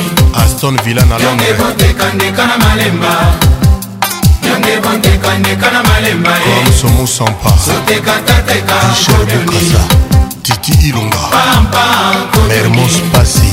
[0.45, 3.13] aston villa na londre bondekandeka na malemba
[4.49, 7.59] yange bondekandeka na malemba komsomusampa eh.
[7.65, 9.81] sotekatatekaisobionisa
[10.43, 11.25] tiki ilunga
[12.49, 13.53] mermos pasi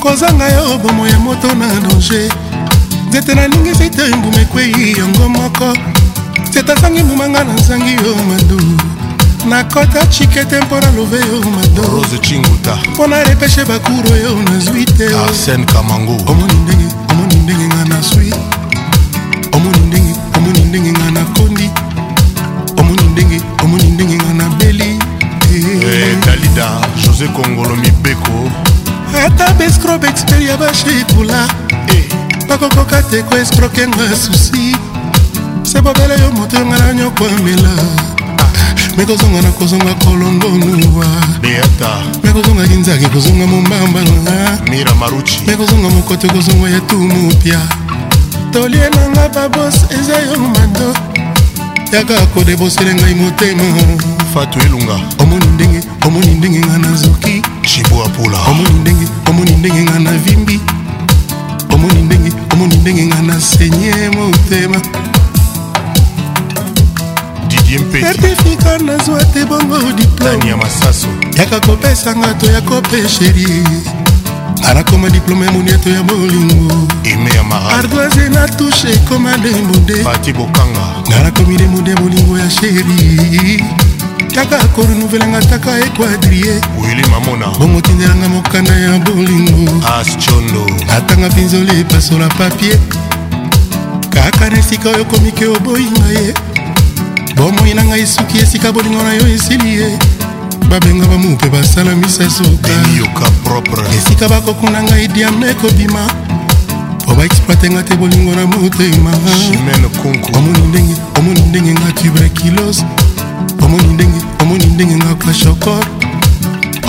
[0.00, 2.30] kozanga yo bomo ya moto na danger
[3.08, 5.74] nzete nalingi site mbuma ekwei yango moko
[6.50, 8.60] nzete azangi mbumanga na nzangi yo madu
[9.48, 15.06] nakota chikete mpo na love yo madorose chinguta mpo na repeshe bakuro yo nazwi te
[15.26, 18.34] arsen kamango omoni ndenge omoni ndenge nga nazwi
[19.52, 21.70] omoni ndenge omoni ndenge nga nakondi
[22.76, 24.98] omoni ndenge omoni ndenge nga nabeli
[25.54, 25.88] eh.
[25.88, 26.68] Eh, dalida
[27.04, 28.50] josé kongolo mibeko
[29.16, 31.48] ata bescrobe expert ya bashekula
[32.48, 34.76] bakokoka te koescroke nga susi
[35.62, 37.70] se bobela yo moto yo ngai na nyoko amela
[38.96, 41.06] me kozonga na kozonga kolongonuwa
[42.22, 44.58] me kozonga kinzaki kozonga mombamba nga
[45.46, 47.60] me kozonga mokoto kozonga ya tumupya
[48.52, 50.94] tolie nanga babos eza yo mando
[51.92, 53.62] yaka kodebosele ngai motema
[54.34, 57.42] fatu elunga omoni ndenge omoni ndenge nga nazoki
[57.82, 60.60] chibwapula omoni ndenge omoni ndenge nga na vimbi
[61.74, 64.80] omoni ndenge omoni ndenge nga na senye motema
[68.00, 73.46] certifika nazwa te bongo diplomeyaka kopesanga to ya kopesheri
[74.70, 76.88] anakoma diplome ya moniato ya bolingo
[77.78, 80.04] ardoise na tushe ekoma demude
[81.08, 83.58] nga nakomi demude molingo ya sheri
[84.34, 91.80] kaka korenouvelanga taka ekuadrie e wili mamona bongo tindelanga mokanda ya bolingo ascondo atanga pinzoli
[91.80, 92.78] epasola papie
[94.10, 96.34] kaka na esika oyo komiki oboyinga ye
[97.36, 99.98] bomoi na ngai soki esika bolingo na yo esili ye
[100.68, 102.70] babenga bamupe basala misasuka
[103.96, 106.04] esika bakokunda ngai diame kobima
[107.04, 109.12] mpo baexploitenga te bolingo na motema
[111.18, 112.84] omoni ndenge nga tuberculose
[113.68, 115.84] omoni ndenge omoni ndenge nga kwashokor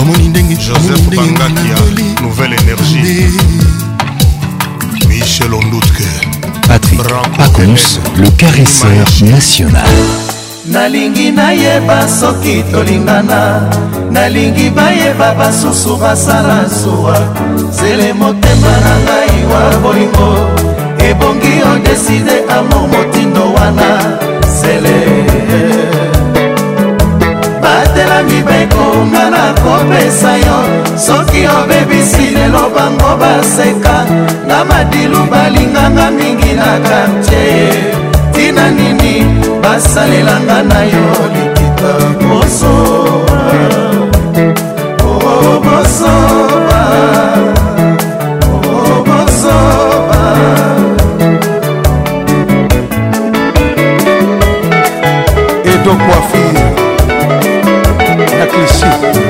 [0.02, 1.76] omoni ndenge joseph bangakia
[2.22, 3.32] nouvelle énergie
[5.10, 6.08] michel ondutke
[6.68, 7.02] patrick
[7.46, 9.90] acons le caresseur national
[10.72, 13.62] nalingi nayeba soki tolingana
[14.12, 17.18] nalingi bayeba basusu basala nsuwa
[17.72, 20.30] zele motema na ngai wa bolingo
[21.10, 23.90] ebongi odeside amo motindo wana
[24.62, 25.20] zele
[28.24, 30.58] miba ekonga na kopesa yo
[30.98, 33.98] soki obebisi lelo bango baseka
[34.48, 37.72] nga madilu balinganga mingi na kartie
[38.34, 39.14] tina nini
[39.64, 41.92] basalelanga na yo likita
[42.28, 42.79] mosu
[58.68, 59.29] Suplicy.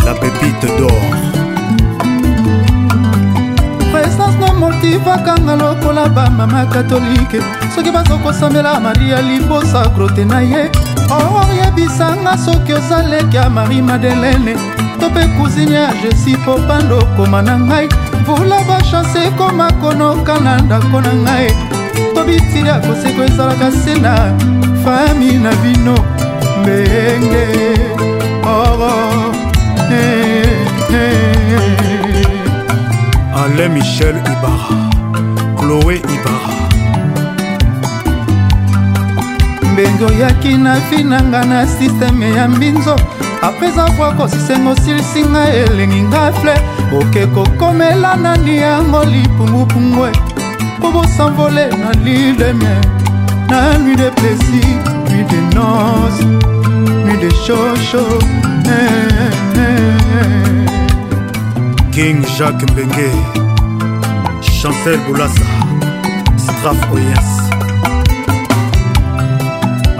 [0.05, 0.99] la pépite d'or
[4.59, 7.39] motivakanga lokola bamama katolike
[7.75, 10.69] soki bazokosambela maria libosa grote na ye
[11.17, 14.53] oyebisanga soki oza leki ya marie madelene
[14.99, 17.87] to mpe kuzini ya jesi po pando okoma na ngai
[18.25, 21.47] vula bachanse ekoma konoka na ndako na ngai
[22.13, 24.13] to bitili ya koseko ezalaka se na
[24.83, 25.95] fami na bino
[26.61, 27.45] mbenge
[28.43, 29.21] oro oh, oh.
[29.91, 31.67] eh, eh,
[32.13, 33.39] eh.
[33.41, 34.73] ale michel ibara
[35.57, 36.39] chloé ibara
[39.79, 42.95] mbenge oyaki na vi na ngai na sisteme ya mbinzo
[43.47, 46.55] apres avoir kosisenga osilisi ngai elengi ngai fle
[46.99, 50.09] oke kokomela nani yango lipungupungwe
[50.81, 52.83] po bosanvole na lile de miel
[53.49, 54.77] na nuit de plaisir
[55.09, 56.21] nuit de noce
[57.05, 58.03] nuit de chocho
[58.75, 59.61] eh, eh,
[60.19, 60.71] eh.
[61.93, 63.07] king jacques mbenge
[64.41, 65.47] chancel bolasa
[66.43, 67.48] straf oyas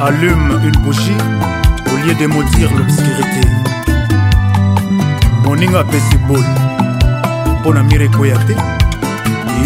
[0.02, 1.18] allume une bougie
[1.92, 3.42] au lieu d'émaudir l'obscurité
[5.44, 6.44] moninga apesi bol
[7.60, 8.54] mpo na mire ekoya te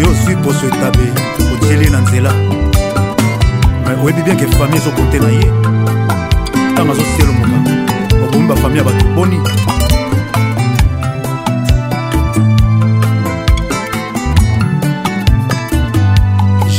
[0.00, 1.06] yo ozwi poso etabe
[1.54, 2.32] otieli na nzela
[3.86, 5.46] me oyebi bien ke fami ezokonte na ye
[6.72, 7.56] ntango azosielomoka
[8.24, 9.38] okomi bafami ya bato boni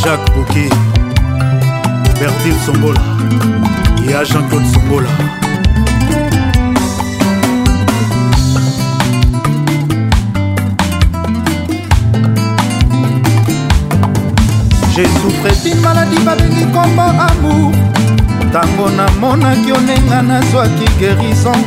[0.04, 0.66] jacques boki
[2.20, 3.02] Bertil Sombola
[4.08, 5.10] et à Jean-Claude Sombola.
[14.96, 17.72] J'ai souffré d'une maladie babengi kombo amour
[18.48, 21.60] ntango namonaki onenga nazwaki gerison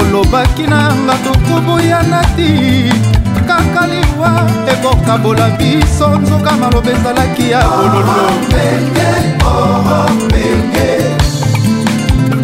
[0.00, 4.30] olobaki na nga tokoboya nati kaka liwa
[4.72, 8.26] ekokabola biso nzoka maloba ezalaki ya bololo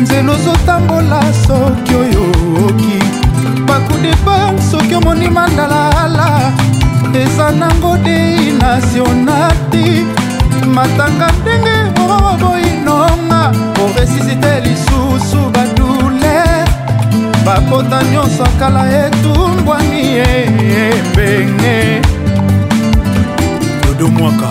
[0.01, 2.25] nzela ozotambola soki oyo
[2.67, 2.97] oki
[3.69, 4.35] bakudepa
[4.71, 6.29] soki omoni mandalaala
[7.23, 9.87] eza nango dei nasionati
[10.77, 13.43] matanga ndenge oboinonga
[13.85, 15.41] oresisite lisusu
[17.51, 20.03] bakota nyonso kala etumbwani
[20.83, 21.79] ebenge
[23.87, 24.49] todomwaka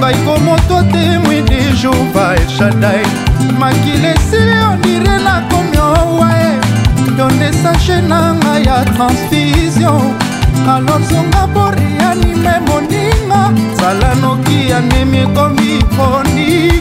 [0.00, 3.02] baiko moto temwi du jour ba eshadai
[3.60, 6.50] makili esili ondire nakomi owae
[7.16, 10.00] tondesashe na ngai ya transfusion
[10.74, 13.42] alozonga borianime moninga
[13.80, 16.80] zala noki anemi ekomi kronike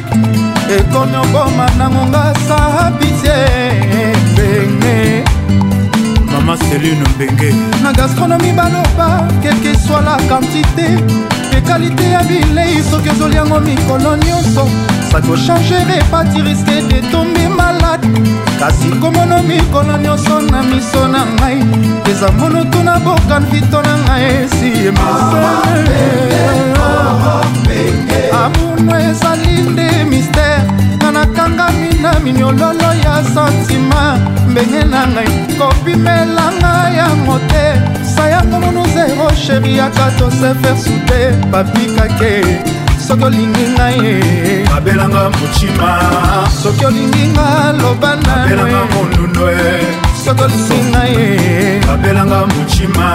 [0.80, 3.46] ekomi oboma nango nga sabitie
[6.46, 10.88] mama celine mbenge na gastronomi baloba kelke swa la quantité
[11.58, 14.70] ekalite ya bilei soki ozoli yango mikolo nyonso
[15.12, 18.08] sakochange repati riske detombe malade
[18.60, 21.60] kasi komono mikolo nyonso na miso na ngai
[22.12, 26.02] eza mono tuna bokanvito na ngai esiye masone
[28.44, 30.62] amuno ezali nde mistere
[31.26, 34.18] nakangami na minyololo ya santima
[34.50, 35.28] mbenge na ngai
[35.60, 37.66] kopimelanga yango te
[38.16, 41.22] sayango mono zero sheri ata tosefer sute
[41.52, 42.34] papikake
[43.08, 45.90] soki olingi ngai abelanga motima
[46.64, 47.48] soki olingi nga
[47.82, 49.46] loba naelanga mondundo
[50.24, 53.08] soki olingi ngai abelanga motima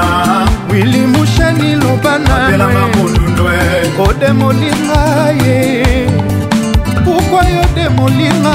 [0.72, 2.34] wili musheni loba na
[3.96, 5.04] kodemolinga
[5.44, 6.09] ye
[7.30, 8.54] pourkui yo de molinga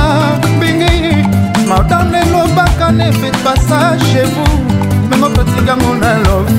[0.58, 1.28] mbenge
[1.70, 3.80] madame elobaka ne fait pas ça
[4.12, 4.58] chez vous
[5.10, 6.52] mengo pratikango na love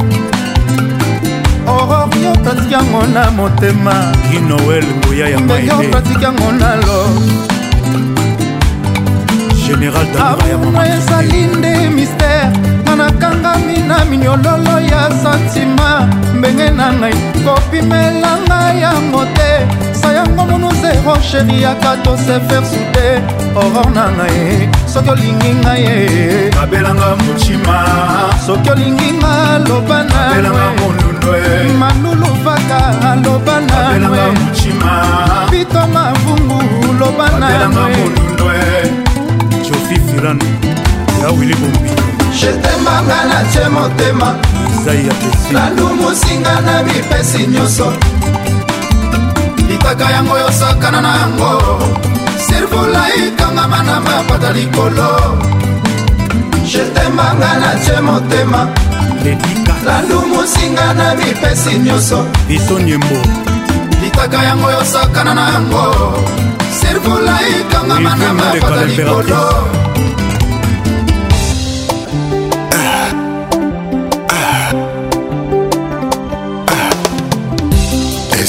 [1.68, 3.94] aurore yo pratikango na motema
[4.36, 7.20] inoel nguya ya mbenge yo pratikango na love
[9.66, 12.46] général amour ezali nde mystère
[12.84, 15.90] nanakangami na minyololo ya santima
[16.38, 17.14] mbenge na ngai
[17.44, 23.08] kopimelanga yango te kopesa yango munu zero sheri yaka tosefer sude
[23.60, 27.76] oror na ngai soki olingi ngai ye babelanga mocima
[28.46, 29.32] soki olingi nga
[29.68, 32.80] loba nawe malulu vaka
[33.24, 34.34] loba nawe
[35.50, 36.56] pito mavungu
[37.00, 37.92] loba nawe
[39.66, 40.38] jofi firan
[41.22, 41.90] ya wili bombi
[42.40, 44.28] jetemanga natie motema
[45.52, 47.90] nalumusinga na bipesi nyonso
[49.86, 51.50] osaka yango yosakana na yango
[52.48, 55.08] sirvula ikangama na mapata likolo
[56.72, 58.68] jetembanga natie motema
[59.86, 63.16] landumusinga na mipesi nyonso bisonyembo
[64.02, 65.84] litaka yango yosakana na yango
[66.80, 69.85] sirvula ikangama na mapata likolo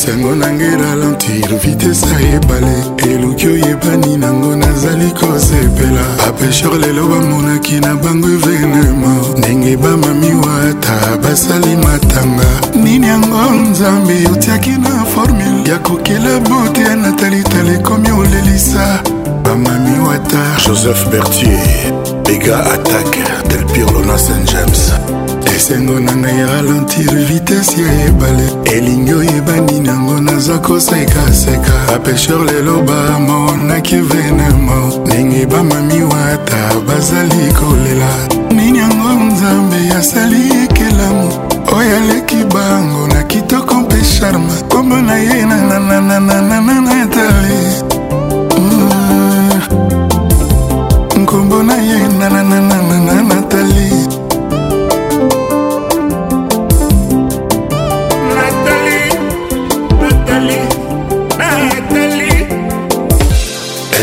[0.07, 2.73] sango nangai ralentir vitese ayebale
[3.11, 11.75] eluki oyebani nango nazali kosepela bapesheur lelo bamonaki na bango evenema ndenge bamamiwa ata basali
[11.75, 12.49] matanga
[12.83, 13.39] nini yango
[13.69, 19.01] nzambe otiaki na formule ya kokela bote ya natalitala ekomi olelisa
[19.43, 21.59] bamami wata joseph bertier
[22.33, 24.91] ega attaque delpir lona st james
[25.57, 33.95] esengo na ngai ralentir vitese ya ebale elingi oyebani nango naza kosekaseka bapesher lelo bamonaki
[34.09, 38.09] venemo ndenge bamami wata bazali kolela
[38.55, 41.29] nini yango nzambe asali ekelamu
[41.77, 47.96] oyo aleki bango na kitoko mpe charme kombo na ye nanananananana etale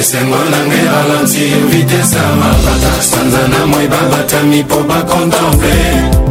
[0.04, 5.80] esengo na ngai balanti vitese ya mapata sanza na moi babatami mpo bakontemple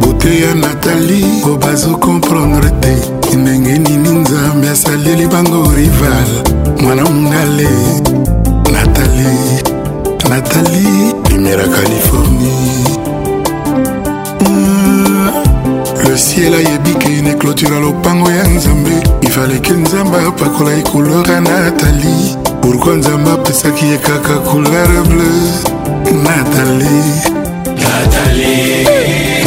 [0.00, 2.94] bote ya natali po bazokomprendre te
[3.40, 6.28] ndenge nini nzambe asaleli bango rival
[6.82, 7.70] mwana mongale
[8.72, 9.34] natali
[10.30, 10.84] natali
[11.30, 12.78] lumière californie
[14.40, 15.30] hmm.
[16.04, 23.30] le ciel ayebi ke neclôtura lopango ya nzambe ifaleke nzambe apakola ekulora natali pourkui nzambe
[23.30, 27.04] apesaki ye kaka couleur bleu natali
[27.76, 28.84] natali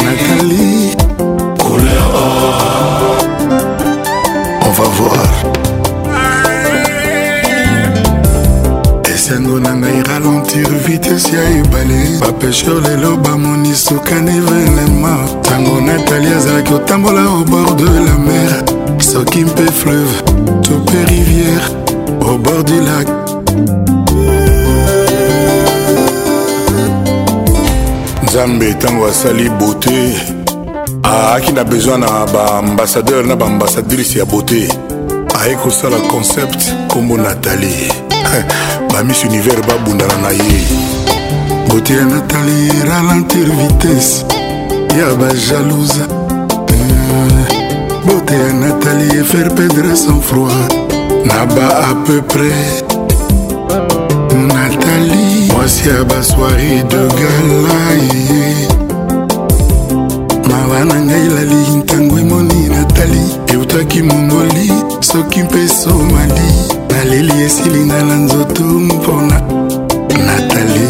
[0.04, 0.96] natali
[1.58, 3.24] couleur or
[4.66, 5.32] on va voir
[9.12, 16.72] esengo na ngai ralentir vitese ya ebale bapesher lelo bamoni sukani venema ntango natali azalaki
[16.72, 18.64] kotambola au bord de la mer
[19.02, 20.22] soki mpe fleuve
[20.62, 21.77] to mpe rivière
[22.30, 23.06] au bord du lac.
[28.24, 30.12] nzambe ntango asali beauté
[31.04, 34.68] aaki na besoin na baambassadeur na baambassadrice ya beauté
[35.42, 37.92] aye kosala concept nkombo natali
[38.92, 40.60] bamis univers babundana na ye
[41.68, 44.24] beauté ya natali ralentir vitesse
[44.98, 46.06] ya bajalousa
[46.68, 47.58] eh,
[48.06, 50.87] beauté ya natali efaire perdre sans froid
[51.28, 52.64] na ba à peu près
[54.54, 58.38] nathalie mwasi ya basoiri de galai
[60.50, 63.22] mawa na ngai lali ntango emoni natali
[63.52, 64.66] eutaki mongoli
[65.08, 66.48] soki mpe somali
[66.90, 69.38] naleli esilinga na nzoto mpona
[70.26, 70.86] natali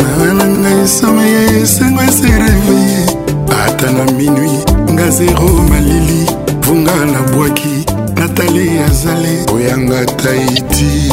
[0.00, 2.98] mawa na ngai someye esengo esereveye
[3.62, 4.54] ata na minui
[4.92, 6.20] nga zero malili
[6.66, 7.87] vunga na bwaki
[8.38, 11.12] natali azali koyanga taiti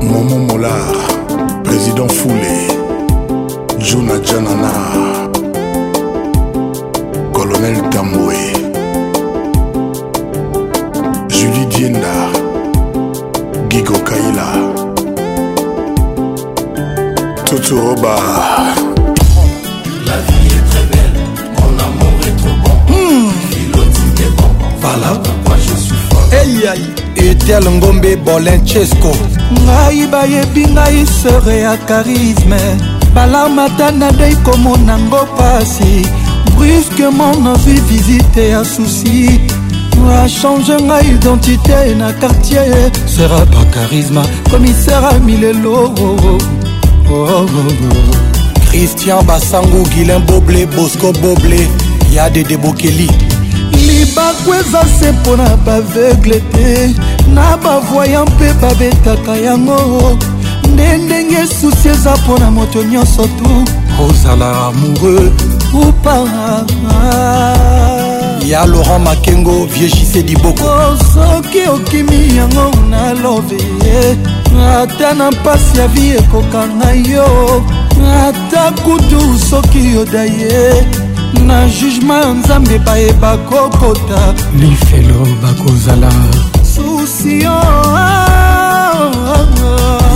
[0.01, 0.93] momo molar
[1.63, 2.57] président foulé
[3.83, 5.18] jona janana
[11.79, 12.13] dinda
[13.69, 14.45] gigo kaila
[17.45, 18.15] tuturoba
[20.07, 21.15] la vie est très belle
[21.57, 23.31] mon amour est trop bon mmh.
[23.49, 24.49] philotine est bon
[24.81, 29.13] voilà pourquoi je suis fort hey, aïe etel ngombe bolenchesco
[29.63, 32.59] ngai bayebi ngai sere ya charisme
[33.15, 36.03] balarme ata nadei komonango pasi
[36.57, 39.39] brusquement nazwi visite ya susi
[40.07, 42.67] achange ngai identité na quartier
[43.07, 46.35] sera ba charisma commissaire a milelo oh oh oh,
[47.11, 51.67] oh, oh, oh, christian basango guilin boble bosco boble
[52.13, 53.07] ya dede bokeli
[53.73, 56.93] libaku eza se mpo na baveugle te
[57.33, 60.17] na bavoya mpe babetaka yango
[60.73, 63.65] nde ndenge susi eza mpo na moto nyonso tu
[64.07, 65.31] ozala amoureux
[65.73, 68.08] ou pas ah, ah.
[68.47, 73.57] ya laurent makengo viejise diboko oh, soki okimi yango nalobe
[74.75, 77.63] ata na mpasi ya vi ekokanga yo
[78.21, 80.85] ata kutu soki yoda ye
[81.45, 86.11] na jugema ya nzambe bayeba kokota lifelo bakozala
[86.63, 87.61] susio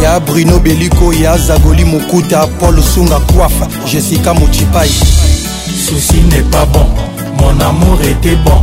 [0.03, 4.91] ya bruno beliko ya zagoli mokuta paul sunga kwafa jessica mochipai
[5.87, 6.87] susi n'est pas bon
[7.43, 8.61] Mon amour était bon,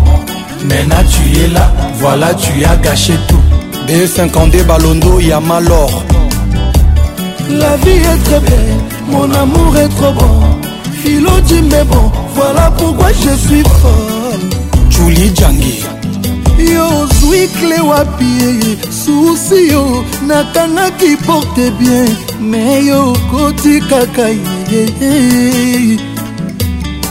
[0.66, 3.36] maintenant tu es là, voilà tu as gâché tout.
[3.88, 6.02] Et 52 Balondo, Yamalor.
[7.50, 8.78] La vie est très belle,
[9.10, 10.40] mon amour est trop bon.
[11.02, 14.48] Philo dit mais bon, voilà pourquoi je suis folle.
[14.88, 15.82] Julie Djangi.
[16.60, 18.78] yo ozwi cle wapi eh, eh.
[18.92, 22.04] susi yo nakangaki porte bien
[22.50, 26.09] me yo okoti kaka ye eh,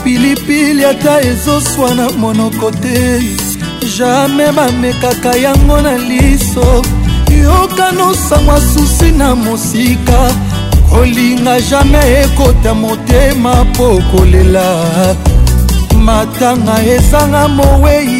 [0.04, 3.20] pilipili ata ezoswa na monoko te
[3.96, 6.82] jamai bamekaka yango na liso
[7.42, 10.34] yokanosangwa susi na mosika
[10.90, 14.66] kolinga jamai ekota motema mpo kolela
[16.04, 18.19] matanga ezanga mowei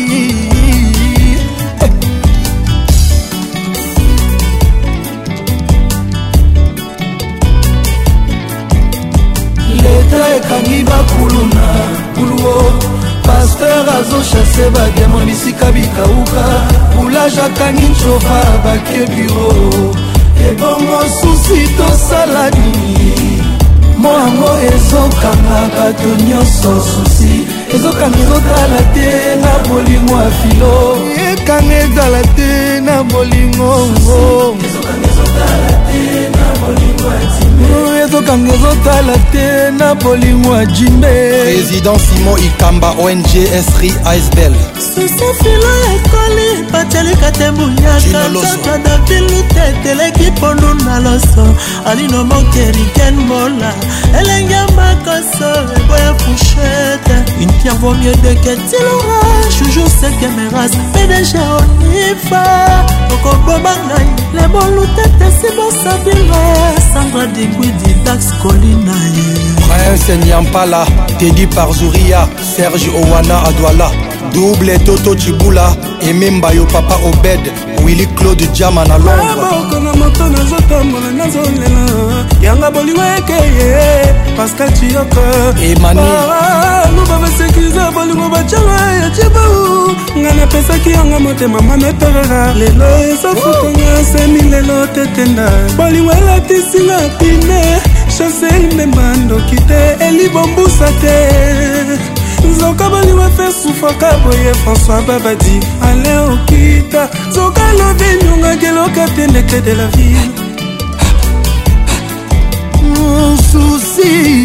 [10.40, 11.66] ekangi bakuluna
[12.14, 12.58] kuluo
[13.26, 16.44] paster azoshase badiamo bisika bikauka
[16.96, 19.50] boulage akangi ncova bake biro
[20.48, 23.10] ebongo susi tosala nini
[24.02, 27.32] moango ezokanga bato nyonso susi
[27.74, 29.08] ezokanga ezotala te
[29.44, 30.74] na bolingo ya filo
[31.30, 32.52] ekanga ezala te
[32.86, 34.14] na bolingongo
[38.04, 41.08] ezokanga ezotala te na bolingo ya jimbe
[41.44, 51.00] président simon ikamba ong sri icebel susefilo ekoli batialika te bunyakakaka davilute eteleki pondu na
[51.00, 51.44] loso
[51.86, 53.72] alino mokeriken mola
[54.20, 55.50] elenge makoso
[55.80, 59.20] eboya fushete une pierre vaut mieux de ketilora
[59.56, 62.42] joujou sekemeras pdg onifa
[63.14, 69.28] okoboma ngai lebolutete sibosabires sandra dekwidi dax kolina ye
[69.66, 70.84] prince nyampala
[71.18, 72.26] tedi par zuria
[72.56, 77.40] serge owana adwala double toto cibula ememba yo papa obed
[77.84, 85.20] willi claude jama na londreboko na moto nazotambola nazolela yanga boliwa ekeye pascal ciyoko
[85.62, 94.86] emaniluba basekiriza bolingo bacanga ya cibau ngai napesaki yanga motema mametorera lelo ezafutanga semi lelo
[94.94, 97.62] tetenda bolingo elatisinga pine
[98.18, 101.14] chansel ndemba ndoki te elibombusa te
[102.60, 109.74] nzoka baliwa fe sufaka boye françois babadi ale okita nzoka lobe nyongaki eloka pendeke de
[109.74, 110.30] la ville
[113.50, 114.44] susi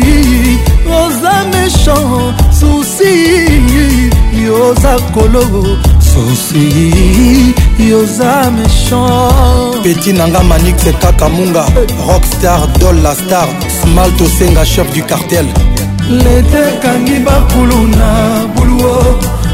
[0.99, 3.69] oza méchant susi
[4.47, 5.43] yoza kolo
[6.07, 6.65] susi
[7.89, 11.63] yoza méchant peti nanga manixe kaka munga
[12.07, 13.47] rockstar dol la star
[13.81, 15.45] smalt osenga chef du cartel
[16.09, 18.09] lete ekangi bakulu na
[18.55, 18.95] buluo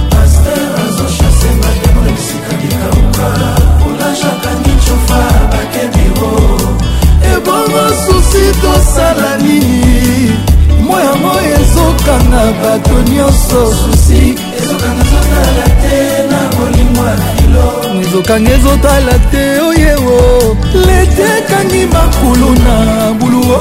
[0.09, 3.27] paster azoshase bademo esika likauka
[3.79, 5.21] polage akangi cofa
[5.51, 6.33] bakebiro
[7.31, 10.35] ebongo susi tosala nini
[10.87, 14.21] moi yango ezokanga bato nyonso susi
[14.59, 16.01] ezokanga ezotala te
[16.31, 17.67] na bolingo ya filo
[18.03, 20.19] ezokanga ezotala te oyewo
[20.85, 22.75] lete ekangi bakulu na
[23.19, 23.59] buluo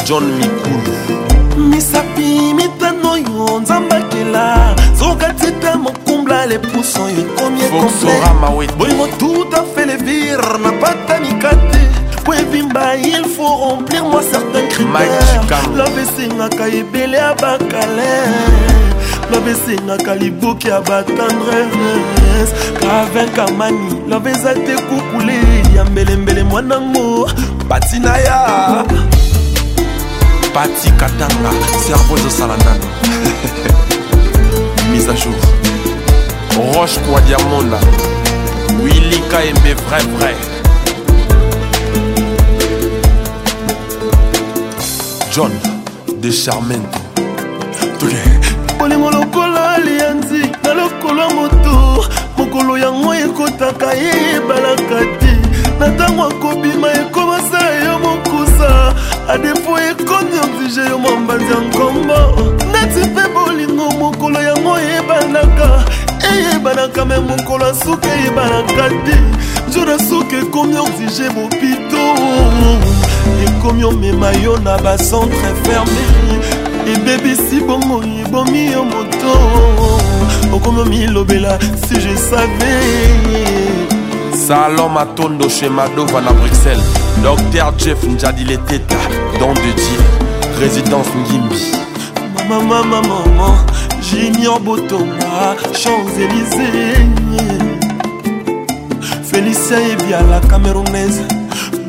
[0.06, 1.58] John Mikulu.
[1.68, 10.58] misapi mitano oyo nzambe akela soka tita mokumbla lepusu oyo ekomi ekombolingo tout afe levire
[10.62, 11.84] na pata mikate
[12.24, 18.93] po ebimba il faut remplir moi certain critère love esengaka ebele ya bakalaire
[19.34, 25.34] love esengaka liboki ya batendresse kavenkamani love eza te kukule
[25.76, 27.30] ya mbelembele mwanango
[27.68, 28.84] pati na ya
[30.54, 31.50] pati katanga
[31.86, 32.84] servo ezosala nano
[34.92, 35.34] mise à jour
[36.74, 37.78] roche kwa diamonda
[38.84, 40.34] willy kaembe vrai vrai
[45.32, 45.50] john
[46.20, 46.98] de charmento
[48.04, 48.53] okay.
[48.84, 52.04] bolingo lokola alianzi na lokola moto
[52.36, 55.32] mokolo yango ekotaka ye ebalaka te
[55.80, 58.94] na ntango akobima ekomasa yo mokusa
[59.28, 65.84] adepo ekomi oblige yo mwambanzi ya nkombo neti mpe bolingo mokolo yango eyebanaka
[66.32, 69.16] eyebanaka me mokolo asuki eyebanaka te
[69.72, 72.04] jour asuki ekomi oblige mopito
[73.48, 76.04] ekomi omema yo na bacentre ferme
[76.88, 79.32] ebebisi bongo ebomi yo moto
[80.54, 82.74] okomi omilobela si je save
[84.36, 86.84] salon matondo chez madova na bruxelles
[87.22, 88.98] docteur jeff njadile teta
[89.40, 90.02] don de dieu
[90.60, 91.58] résidence ngimbi
[92.48, 93.64] mamamamamama
[94.02, 97.08] junior botonga champs-élysée
[99.30, 101.22] félicien ebiala camerounaise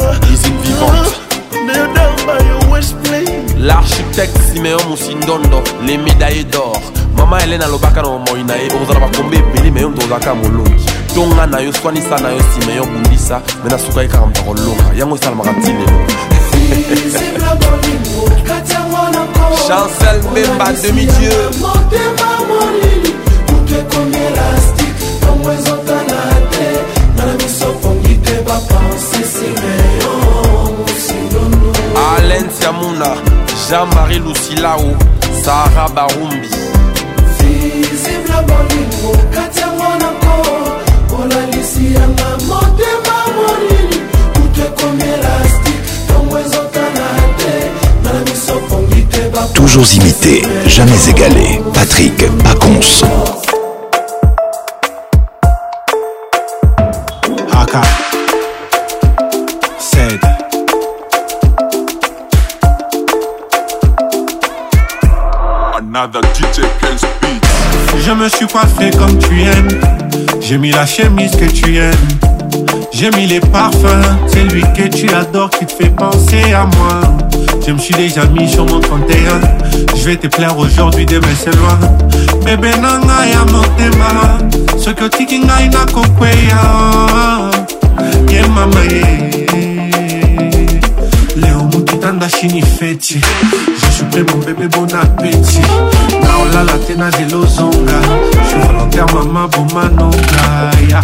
[1.65, 3.25] neodamba yo weshplay
[3.59, 6.81] l'architecte simeon musindondo les médailles d'or
[7.15, 10.85] mama elene alobaka na bomoi na ye okozala bakombe ebele me yo moto ozalaka molongi
[11.13, 14.93] tonga na yo swanisa na yo nsima yo okundisa me nasuka ye kaka moto akolonga
[14.97, 15.97] yango esalamaka ntilelo
[19.67, 21.41] chancel memba demi-dieu
[32.17, 33.07] alain siamuna
[33.69, 34.83] jean-marie lucilao
[35.43, 36.74] sara barumbi
[38.35, 40.33] ya bolingo kati ya mwananko
[41.21, 43.99] olalisi yanga motema molili
[44.33, 47.07] kutu ekomi elastike ntongo ezotana
[47.39, 47.53] te
[48.03, 49.21] nana misopongi te
[49.53, 50.35] toujours imité
[50.75, 53.05] jamais égalé patrick pacons
[68.25, 69.79] me suis coiffé comme tu aimes.
[70.41, 71.93] J'ai mis la chemise que tu aimes.
[72.91, 73.85] J'ai mis les parfums.
[74.27, 77.01] C'est lui que tu adores qui te fait penser à moi.
[77.65, 79.13] Je me suis déjà mis sur mon 31.
[79.95, 81.77] Je vais te plaire aujourd'hui, demain c'est loin.
[82.43, 84.39] Bébé nanga ya motema.
[84.79, 86.61] Ce que tiki ngai na kokweya.
[88.29, 89.74] Yeah, mama, yeah.
[92.05, 93.19] kotanda chini feti
[93.81, 95.59] jesupe mon bebe bon apeti
[96.23, 97.99] naolala te na zelo ozonga
[98.47, 101.01] je volontaire mama bomanonga ya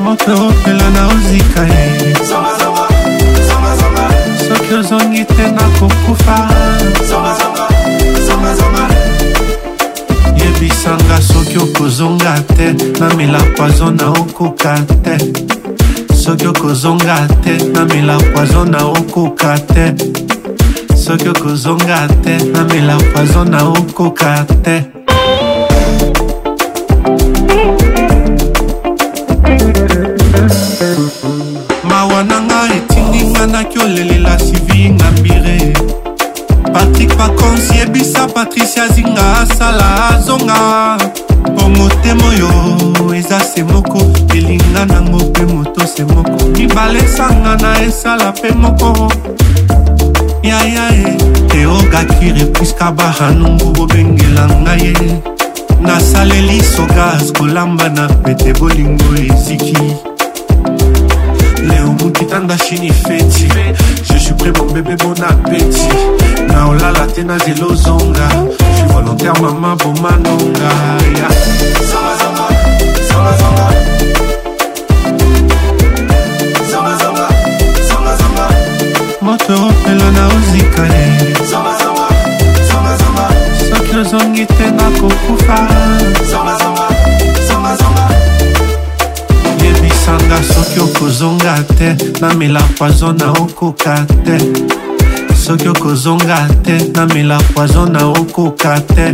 [0.00, 1.84] moto opela na ozika ye
[4.48, 6.48] soki ozongi te na kokufa
[7.08, 7.76] zonga, zonga,
[8.24, 9.01] zonga, zonga.
[10.62, 15.16] ebebisanga soki okozonga te namela poizo na okoka te
[16.14, 19.84] soki okozonga te namela poizo na okoka te
[20.96, 24.76] soki okozonga te namela poizo na okoka te
[31.88, 35.56] mawa na nga etindi nga naki olelela sivi nga mbire
[36.72, 39.11] patrik pakonsi yebisa patricia zing
[39.62, 40.58] asala azonga
[41.46, 42.50] mpo motema oyo
[43.18, 43.98] eza se moko
[44.36, 49.12] elinga nango mpe moto se moko mibale esangana esala mpe moko
[50.42, 51.16] yaya e
[51.50, 55.12] teogakire puiska bahanungu bobengela ngai ye
[55.80, 59.78] nasaleli sogas kolamba na pete bolingo eziki
[61.68, 63.44] leo mokitanda chini feti
[64.12, 65.94] je suis prêt mon bébé bon appétit
[66.48, 68.28] na olala te na zelo zonga
[68.88, 70.72] volontaire mama bomanonga
[79.20, 81.12] moto opelo na ozikale
[83.72, 85.68] soki ozongi te nakokufa
[89.62, 93.94] yebisanga soki okozonga te namela poizo na okoka
[94.24, 94.81] te
[95.42, 99.10] soki okozonga te namela poison na okoka te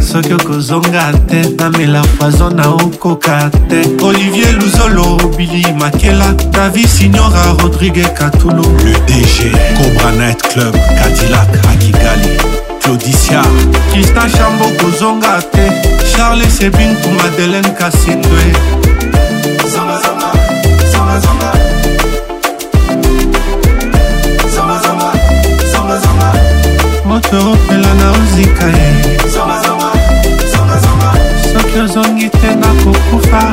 [0.00, 8.04] soki okozonga te namela poison na okoka te olivier luzolo bili makela davi signora rodrigue
[8.18, 12.36] katulu le dg cobranet club cadilac akigali
[12.82, 13.42] claudicia
[13.92, 15.66] kristan chambo kozonga te
[16.12, 18.44] charles sebin ku madeleine kasindwe
[27.30, 28.86] toopela na ozika ye
[31.58, 33.45] soki ozongi te nakokufa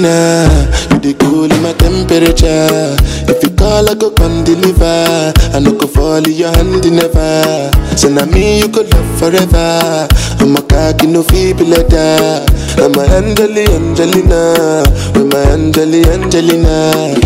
[0.00, 0.48] dinner.
[0.92, 2.96] You dey cool my temperature.
[3.28, 5.32] If you call, I go come deliver.
[5.54, 7.70] I no go fall in your hand never.
[7.96, 10.08] So now me you go love forever.
[10.40, 12.44] I'm a cocky no feeble letter.
[12.82, 14.84] I'm a Angeli Angelina.
[15.14, 17.16] I'm a Angeli Angelina.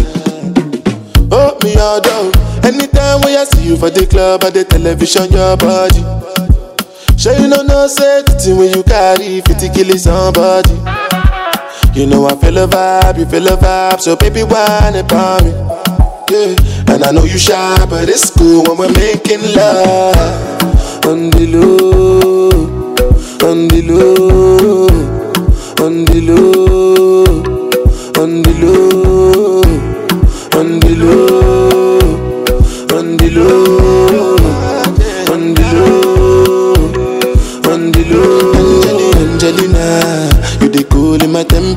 [1.31, 2.33] Oh me all down.
[2.65, 6.03] Anytime when I see you for the club or the television, your body.
[7.17, 10.94] Sure you know no safety when you carry 50 on somebody.
[11.95, 15.51] You know I feel a vibe, you feel a vibe, so baby whine about me.
[16.29, 21.07] Yeah, and I know you shy, but it's cool when we're making love.
[21.07, 22.51] On the low,
[23.49, 26.74] on the low, on the low.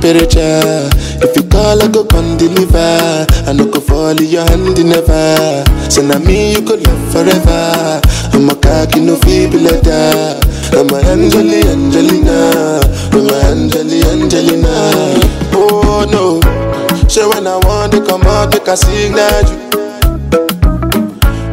[0.08, 0.88] temperature.
[1.22, 3.28] If you call, I go come deliver.
[3.48, 5.66] I no go fall in your hand never.
[5.90, 8.00] So now me you go love forever.
[8.34, 10.40] I'm a cocky no feeble letter.
[10.74, 12.80] I'm a Angeli Angelina.
[13.12, 14.76] I'm a Angeli Angelina.
[15.54, 16.40] Oh no.
[17.08, 19.44] Say so when I want to come out, make a signal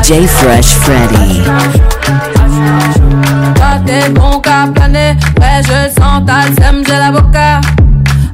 [0.09, 1.43] j Fresh Freddy.
[3.57, 7.61] Toi t'es bon qu'à planer, ouais je sens ta sème, j'ai l'avocat.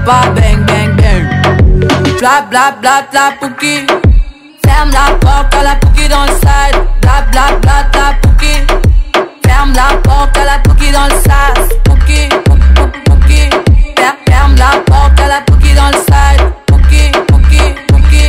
[0.06, 1.24] pas bang bang bang.
[2.20, 3.76] Bla bla bla bla pouki.
[4.66, 6.78] Ferme la porte à la pouki dans le side.
[7.02, 8.54] Bla bla bla bla pouki.
[9.46, 11.64] Ferme la porte à la pouki dans le sas.
[11.86, 13.50] Pouki, pouki, pouki.
[14.30, 16.44] Ferme la porte à la pouki dans le side.
[16.68, 18.24] Pouki, pouki, pouki.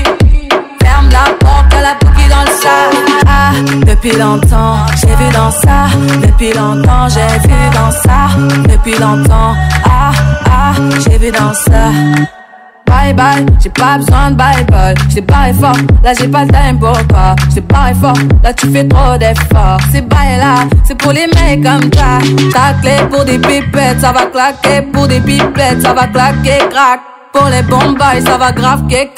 [0.83, 2.97] Ferme la porte à la pouki dans le sas.
[3.29, 3.51] Ah,
[3.91, 5.81] depuis longtemps, j'ai vu dans ça.
[6.27, 8.31] Depuis longtemps, j'ai vu dans ça.
[8.71, 9.53] Depuis longtemps,
[9.91, 9.95] ah
[11.01, 11.91] j'ai vu dans ça.
[12.87, 14.95] Bye bye, j'ai pas besoin de bye bye.
[14.95, 17.35] pas pas fort, là j'ai pas le time pour toi.
[17.53, 19.79] sais pas fort, là tu fais trop d'efforts.
[19.93, 22.19] C'est bye là, c'est pour les mecs comme ça.
[22.53, 27.01] Ta clé pour des pipettes, ça va claquer pour des pipettes, ça va claquer crack.
[27.33, 29.11] Pour les bombes, ça va grave quest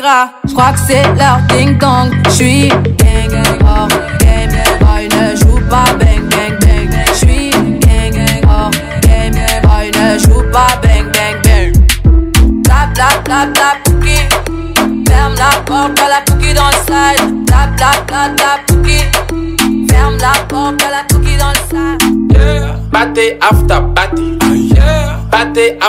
[0.45, 2.11] Je J'crois que c'est leur ding dong.
[2.31, 2.69] suis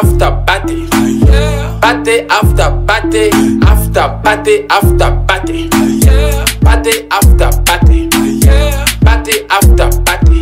[0.02, 0.88] after party.
[1.82, 3.30] Party after party,
[3.64, 5.60] after party after party.
[6.64, 8.00] Party after party.
[9.06, 10.40] Party after party.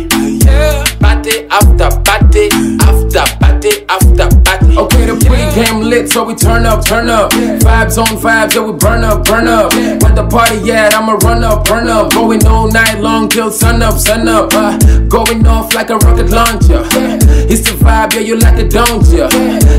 [1.00, 2.48] Party after party,
[2.80, 4.76] after party after party.
[4.78, 7.30] Okay, the game lit, so we turn up, turn up.
[7.32, 9.72] Vibes on vibes, yeah, we burn up, burn up.
[9.74, 10.94] Where the party at?
[10.94, 12.12] I'ma run up, burn up.
[12.12, 14.52] Going all night long till sun up, sun up.
[14.52, 14.78] Uh,
[15.08, 16.82] going off like a rocket launcher.
[17.46, 19.28] It's the vibe, yeah, you like it, don't ya?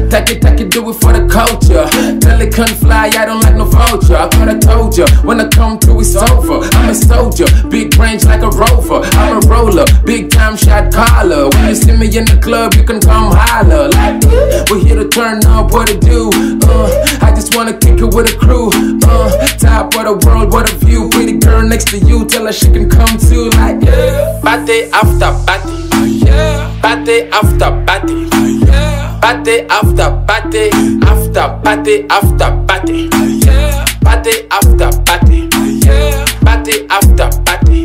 [0.09, 1.83] Take it, take it, do it for the culture.
[2.19, 4.15] Tell it couldn't fly, I don't like no vulture.
[4.15, 6.63] I could've told ya, when I come through, it's over.
[6.73, 9.01] I'm a soldier, big range like a rover.
[9.19, 11.49] I'm a roller, big time shot caller.
[11.49, 13.89] When you see me in the club, you can come holler.
[13.89, 14.23] Like,
[14.71, 16.31] we're here to turn up, what to do?
[16.63, 16.87] Uh,
[17.21, 18.71] I just wanna kick it with a crew.
[19.05, 19.29] Uh,
[19.61, 21.09] top of the world, what a view.
[21.09, 23.49] Pretty girl next to you, tell her she can come too.
[23.59, 24.47] Like, yeah.
[24.65, 25.88] Bate after bate.
[26.81, 28.29] Party after party.
[29.19, 30.69] Party after party.
[31.01, 33.09] After party after party.
[33.99, 35.39] Party after party.
[36.39, 37.81] Party after party.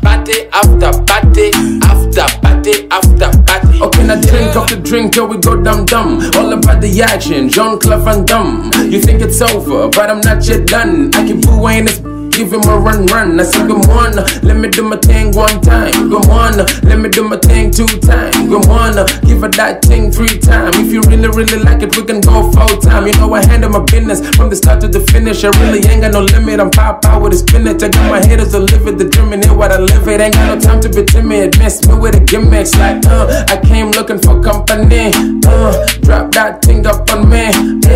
[0.00, 1.50] Party after party.
[1.82, 3.80] After party after party.
[3.82, 6.20] Okay, now drink after drink till we go dumb dumb.
[6.36, 8.72] All about the action, Jean Claude Van Damme.
[8.90, 11.10] You think it's over, but I'm not yet done.
[11.14, 13.38] I keep booing this give him a run run.
[13.38, 15.92] I said, Good morning, let me do my thing one time.
[16.10, 18.34] Good morning, let me do my thing two times.
[18.48, 20.76] Good morning, give her that thing three times.
[20.78, 23.06] If you really, really like it, we can go full time.
[23.06, 25.44] You know, I handle my business from the start to the finish.
[25.44, 26.60] I really ain't got no limit.
[26.60, 27.82] I'm pop out with a spinach.
[27.82, 30.20] I got my haters to live it, determine what I live it.
[30.20, 31.58] Ain't got no time to be timid.
[31.58, 35.10] Miss me with a gimmick, like, uh, I came looking for company.
[35.46, 37.50] Uh, drop that thing up on me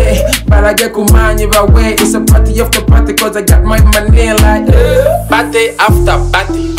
[0.05, 0.21] way.
[0.47, 1.93] Barage kumanye ba way.
[1.97, 5.25] It's a party after party, cause I got my money like yeah.
[5.29, 6.75] Party after party.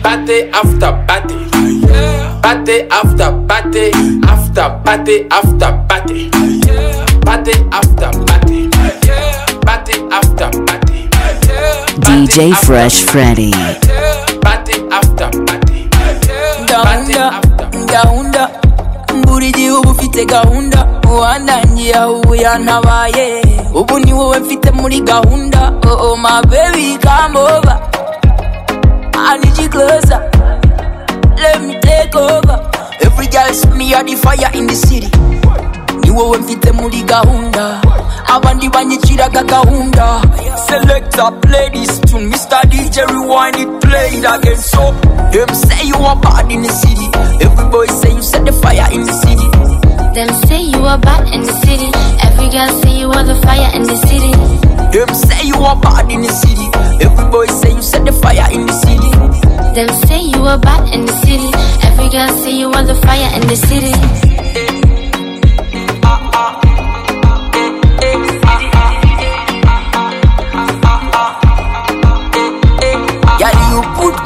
[0.00, 1.38] Party after party.
[2.40, 3.92] Party after party.
[4.24, 6.30] After party after party.
[7.24, 8.60] Party after party.
[9.62, 11.00] Party after party.
[12.00, 13.52] DJ Fresh Freddy.
[14.40, 15.88] Party after party.
[16.66, 18.59] down, down, down
[19.52, 22.24] bibiri ubu ufite gahunda ubu
[23.80, 27.76] ubu ni wowe mfite muri gahunda oh oh my baby come over
[29.14, 30.20] I need you closer
[31.42, 32.56] let me take over
[33.06, 35.10] every girl is me at the fire in the city
[36.04, 37.80] niwe wemfite muri gahunda
[38.26, 40.06] abandi banyiciraga gahunda
[40.68, 42.60] selecta playlist to Mr.
[42.70, 44.82] DJ rewind it play it again so
[45.32, 47.06] them say you are bad in the city
[47.70, 49.46] boy say you set the fire in the city
[50.14, 51.88] them say you are bad in the city
[52.26, 54.30] every girl say you are the fire in the city
[54.94, 56.66] them say you are bad in the city
[57.00, 59.10] Every boy say you set the fire in the city
[59.74, 61.50] them say you are bad in the city
[61.86, 64.79] every girl say you are the fire in the city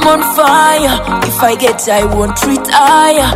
[0.06, 0.96] on fire.
[1.26, 3.28] If I get, I won't retire.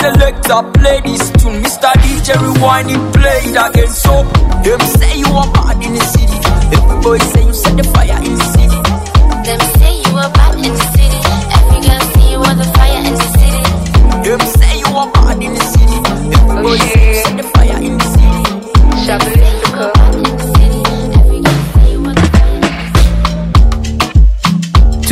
[0.00, 4.14] selector play this tune Mr DJ rewind it play it again so
[4.64, 6.38] them say you are bad in the city
[6.78, 8.91] Every boy say you set the fire in the city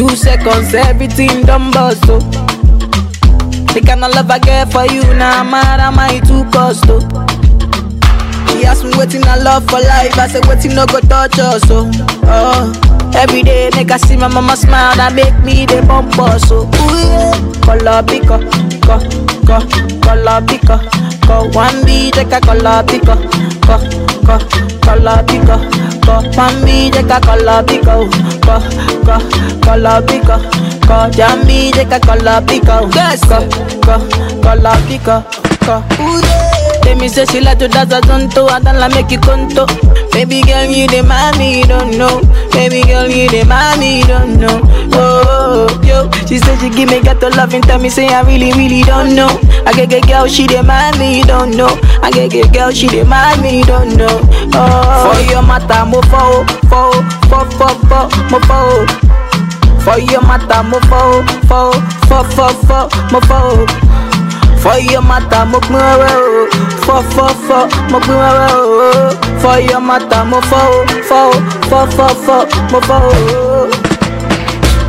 [0.01, 2.21] Two seconds, everything done bust, oh.
[3.75, 6.85] The kind of love I get for you, now nah, mad, I might too cost,
[6.89, 7.01] oh.
[8.49, 11.63] She asked me waiting I love for life, I said waiting no go touch us,
[11.71, 11.91] oh.
[12.25, 13.13] oh.
[13.15, 16.63] Every day, make I see my mama smile, that make me the bump us, oh.
[16.65, 17.33] Ooh, yeah.
[17.61, 18.41] Color picker,
[18.81, 18.97] co,
[19.45, 19.57] co,
[20.01, 20.81] color picker,
[21.29, 21.47] co.
[21.53, 23.21] One beat, take a color picker,
[23.69, 25.61] co co, colabico,
[26.05, 28.07] co, pa mi llega colabico,
[28.45, 28.61] co,
[29.05, 30.35] co, colabico,
[30.87, 33.39] co, ya mi llega colabico, co,
[33.81, 35.25] co, colabico,
[35.65, 36.50] co, ure.
[36.83, 39.19] Tell me say she like to dance a zonto, and do I like make you
[39.21, 39.67] conto.
[40.13, 42.21] Baby girl, you the mommy, don't know.
[42.53, 44.61] Baby girl, you the mommy, don't know.
[44.97, 48.09] Oh, oh, yo, she said she give me got to love and tell me say
[48.09, 49.29] I really, really don't know.
[49.67, 51.79] I get get girl, she the mommy, don't know.
[52.03, 54.21] I get get girl, she the mommy, don't know.
[54.55, 58.01] Oh, for your matter, mo fo, fo, fo, fo, fo,
[58.33, 58.87] mo fo.
[59.85, 61.73] For your matter, mo fo, fo,
[62.09, 63.67] fo, fo, fo, mo fo.
[64.61, 66.47] For your matter, mo pin ọrẹ o.
[66.87, 67.59] Fọ fọ fọ,
[67.93, 70.85] mo pin ọrẹ For your matter, mo fọ o.
[71.09, 71.33] Fọ o,
[71.71, 72.39] fọ fọ fọ,
[72.73, 73.69] mo fọ o.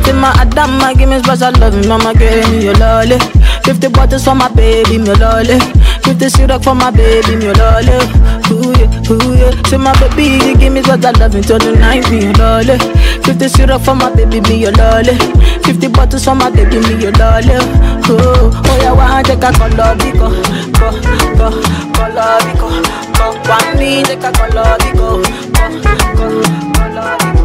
[0.06, 3.16] my ma Adama give me special love, mi mama give me your lolly.
[3.64, 5.56] Fifty bottles for my baby, mi lolly.
[6.04, 7.96] Fifty syrup for my baby, mi lolly.
[8.50, 9.54] Ooh yeah, ooh yeah.
[9.70, 12.76] Ti my baby, you give me special love, Turn the night, mi lolly.
[13.24, 15.16] Fifty syrup for my baby, mi lolly.
[15.64, 17.42] 50 bottles from my baby, give me your dollar.
[17.52, 20.28] Oh, oh, yeah, why take a color bico?
[20.78, 20.90] Go,
[21.38, 21.50] go,
[21.94, 22.68] color bico.
[23.16, 25.22] Go, one me, take a color bico.
[25.22, 25.82] Go,
[26.16, 26.42] go,
[26.72, 27.41] color bico.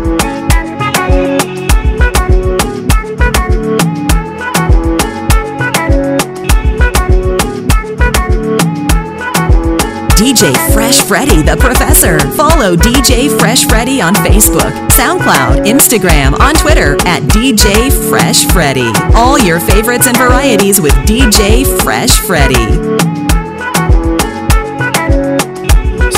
[10.18, 12.20] DJ Fresh Freddy the Professor.
[12.32, 18.92] Follow DJ Fresh Freddy on Facebook, SoundCloud, Instagram, on Twitter at DJ Fresh Freddy.
[19.16, 22.56] All your favorites and varieties with DJ Fresh Freddy.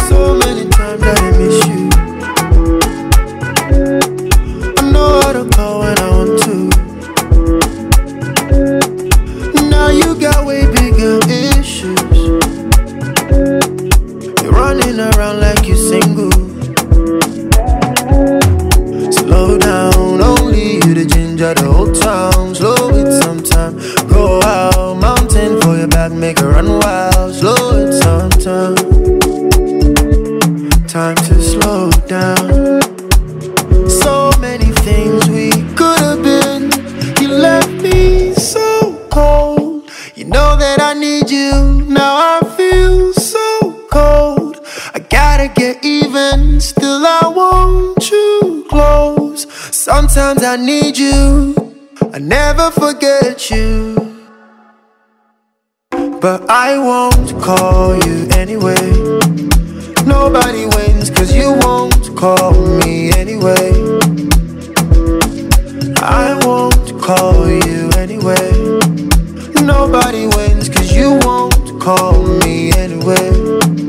[0.07, 1.78] So many times that I miss you.
[15.19, 16.31] around like you're single.
[19.21, 22.55] Slow down, only you the ginger, the whole town.
[22.55, 23.73] Slow it sometime.
[24.07, 27.35] Go out, mountain for your back, make her run wild.
[27.35, 27.91] Slow it
[28.41, 28.75] sometime.
[30.87, 31.17] Time
[50.51, 51.53] I need you.
[52.11, 53.95] I never forget you.
[56.19, 58.89] But I won't call you anyway.
[60.07, 63.73] Nobody wins, cause you won't call me anyway.
[66.01, 68.51] I won't call you anyway.
[69.61, 73.88] Nobody wins, cause you won't call me anyway.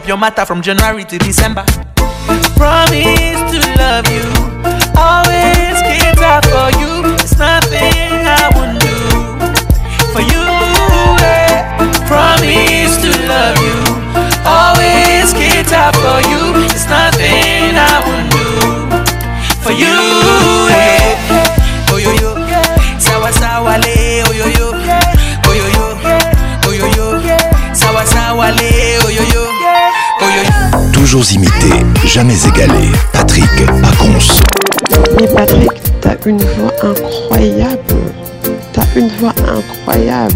[0.06, 1.64] your matter from January to December.
[2.58, 4.35] Promise to love you
[31.16, 31.74] toujours
[32.06, 32.90] jamais égalé.
[33.14, 33.46] Patrick
[33.80, 35.06] Pacons.
[35.18, 35.70] Mais Patrick,
[36.02, 37.96] t'as une voix incroyable.
[38.74, 40.34] T'as une voix incroyable.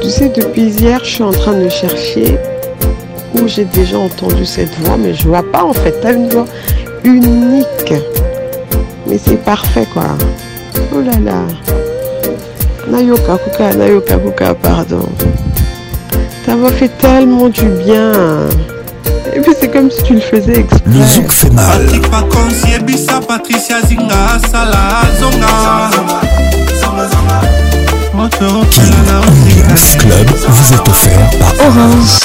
[0.00, 2.38] Tu sais, depuis hier, je suis en train de chercher
[3.34, 5.94] où j'ai déjà entendu cette voix, mais je vois pas en fait.
[6.00, 6.46] T'as une voix
[7.04, 7.92] unique.
[9.06, 10.04] Mais c'est parfait quoi.
[10.94, 11.40] Oh là là.
[12.90, 15.06] Nayoka Kuka, Nayoka Kuka, pardon.
[16.46, 18.12] Ta voix fait tellement du bien.
[19.36, 20.80] Et puis c'est comme si tu le faisais exprès.
[20.86, 21.64] Le zouk fait mal.
[21.82, 22.00] Patrick
[29.98, 32.16] Club vous est offert par Orange.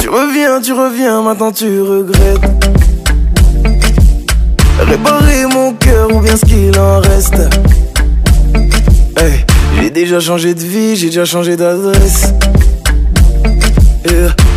[0.00, 2.23] Tu reviens, tu reviens, maintenant tu regrettes.
[10.14, 12.32] déjà changé de vie, j'ai déjà changé d'adresse.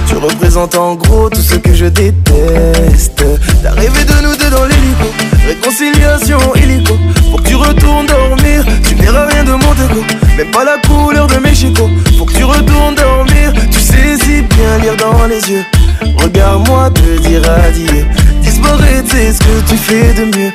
[0.08, 3.24] Tu représentes en gros tout ce que je déteste.
[3.64, 5.08] T'as de nous deux dans l'hélico,
[5.48, 6.96] réconciliation illico.
[7.32, 10.02] Faut que tu retournes dormir, tu verras rien de mon déco.
[10.38, 14.42] mais pas la couleur de mes chicots Faut que tu retournes dormir, tu sais si
[14.44, 15.66] bien lire dans les yeux.
[16.22, 18.06] Regarde-moi te dire adieu.
[18.44, 20.52] Disparaître, c'est ce que tu fais de mieux.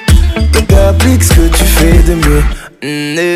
[0.52, 2.42] Donc applique ce que tu fais de mieux.
[2.84, 3.31] Mm,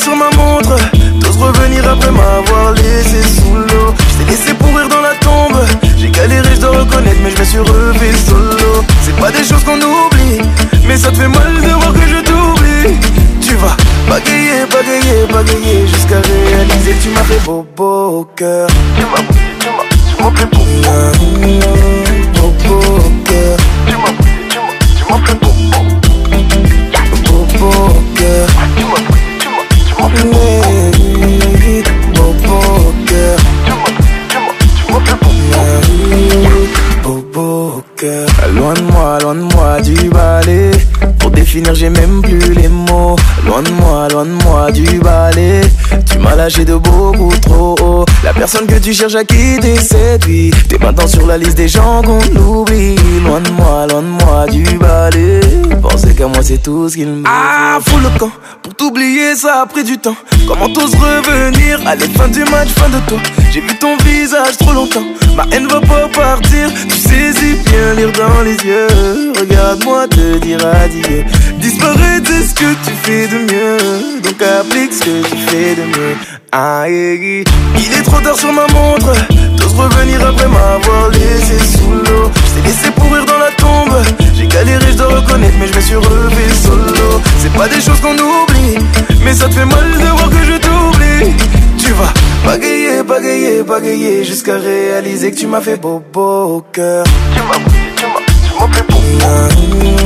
[0.00, 0.76] sur ma montre.
[1.20, 3.94] T'oses revenir après m'avoir laissé sous l'eau.
[4.18, 5.58] J'ai laissé pourrir dans la tombe.
[5.98, 8.84] J'ai galéré, je dois reconnaître, mais je me suis relevé solo.
[9.02, 10.40] C'est pas des choses qu'on oublie,
[10.86, 12.98] mais ça te fait mal de voir que je t'oublie.
[13.40, 13.76] Tu vas
[14.08, 16.94] bagayer, bagayer, bagayer jusqu'à réaliser.
[17.02, 18.68] Tu m'as fait beau, beau cœur.
[46.48, 48.04] J'ai de beaucoup trop haut.
[48.22, 50.52] La personne que tu cherches à quitter séduit.
[50.68, 52.94] T'es maintenant sur la liste des gens qu'on oublie.
[53.24, 55.40] Loin de moi, loin de moi du balai.
[55.82, 58.30] Pensez qu'à moi, c'est tout ce qu'il me Ah, fous le camp.
[58.62, 60.14] Pour t'oublier, ça a pris du temps.
[60.46, 63.18] Comment t'oses revenir Allez, fin du match, fin de toi.
[63.50, 65.02] J'ai vu ton visage trop longtemps.
[65.36, 66.68] Ma haine va pas partir.
[66.88, 69.32] Tu saisis bien lire dans les yeux.
[69.40, 71.24] Regarde-moi te dire adieu.
[71.58, 74.20] Disparaître, de ce que tu fais de mieux.
[74.22, 76.16] Donc applique ce que tu fais de mieux.
[76.58, 77.44] Il
[77.98, 79.12] est trop tard sur ma montre,
[79.58, 82.30] t'oses revenir après m'avoir laissé sous l'eau.
[82.54, 83.94] J't'ai laissé pourrir dans la tombe,
[84.34, 87.20] j'ai galéré, je dois reconnaître, mais je me suis relevé solo.
[87.40, 88.78] C'est pas des choses qu'on oublie,
[89.22, 91.36] mais ça te fait mal de voir que je t'oublie.
[91.76, 92.10] Tu vas
[92.46, 97.04] bagayer, bagayer, bagayer jusqu'à réaliser que tu m'as fait beau au cœur.
[97.34, 98.06] Tu m'as, tu tu
[99.20, 99.96] m'as fait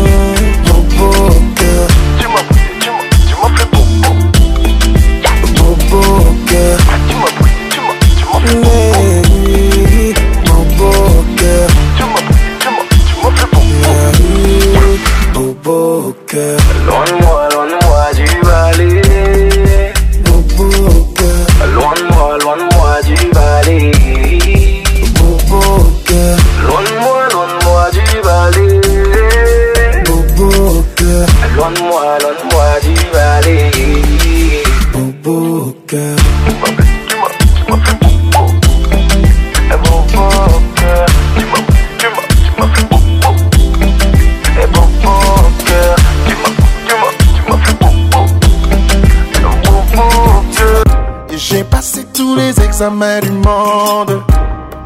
[52.81, 54.23] sa mère du monde.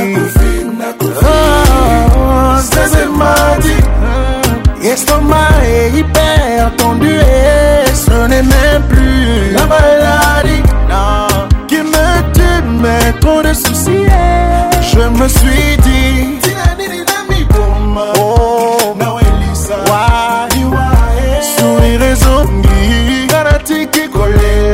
[1.00, 3.74] oh, ça c'est mardi.
[4.04, 4.40] Ah,
[4.80, 10.62] l'estomac est hyper tendu et ce n'est même plus la maladie
[11.66, 14.06] qui me tue, mais trop de soucis.
[14.92, 16.49] Je me suis dit.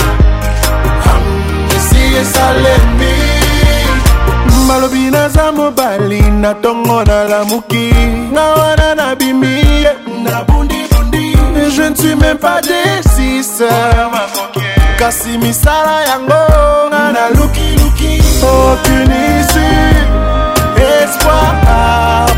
[1.12, 3.14] amnesi esalemi
[4.66, 7.88] malobi naza mobali na ntongo nalamuki
[8.32, 9.92] nga wana nabimi ye
[10.26, 11.24] nabundi bundi
[11.76, 14.10] je ne suis même pas des six heures
[14.98, 16.44] kasi misala yango
[16.90, 19.72] nga nalukiluki otunisi
[20.12, 22.33] oh, espoir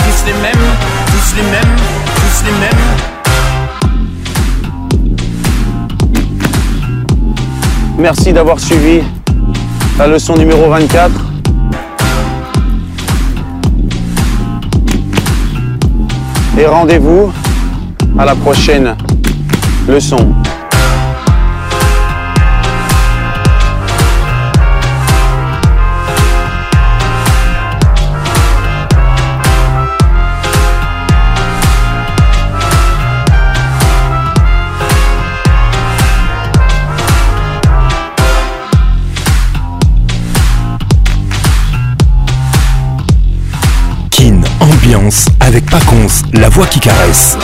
[0.00, 0.56] tous les mêmes,
[1.06, 1.76] tous les mêmes,
[2.16, 3.15] tous les mêmes.
[7.98, 9.00] Merci d'avoir suivi
[9.98, 11.10] la leçon numéro 24.
[16.58, 17.32] Et rendez-vous
[18.18, 18.94] à la prochaine
[19.88, 20.34] leçon.
[45.40, 47.36] avec Paconce, la voix qui caresse.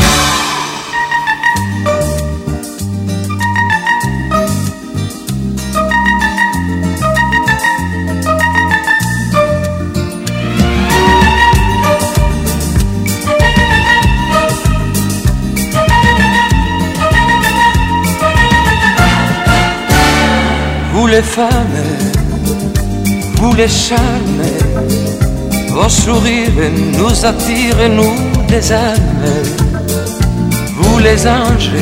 [20.95, 21.49] Vous les femmes,
[23.37, 23.97] vous les chats
[25.83, 28.15] nos sourires nous attirent, nous
[28.47, 29.37] des âmes,
[30.79, 31.73] vous les anges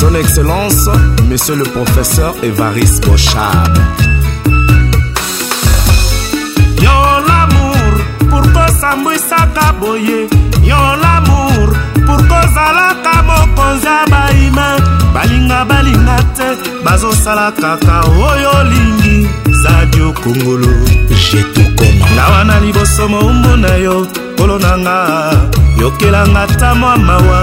[0.00, 0.88] Son Excellence,
[1.28, 3.72] Monsieur le Professeur Évariste Bochard.
[6.80, 7.90] Yo l'amour,
[8.30, 10.28] pour kosambwisaka boye
[10.62, 14.76] yo l'amour pour kozalaka mokonzi ya baima
[15.12, 16.46] balinga balinga te
[16.84, 19.26] bazosala kaka oyo olingi
[19.62, 20.74] zadio kongolo
[21.10, 25.30] jetukona wana liboso moumbu na yo kolo na nga
[25.80, 27.42] yokelanga ta mwa mawa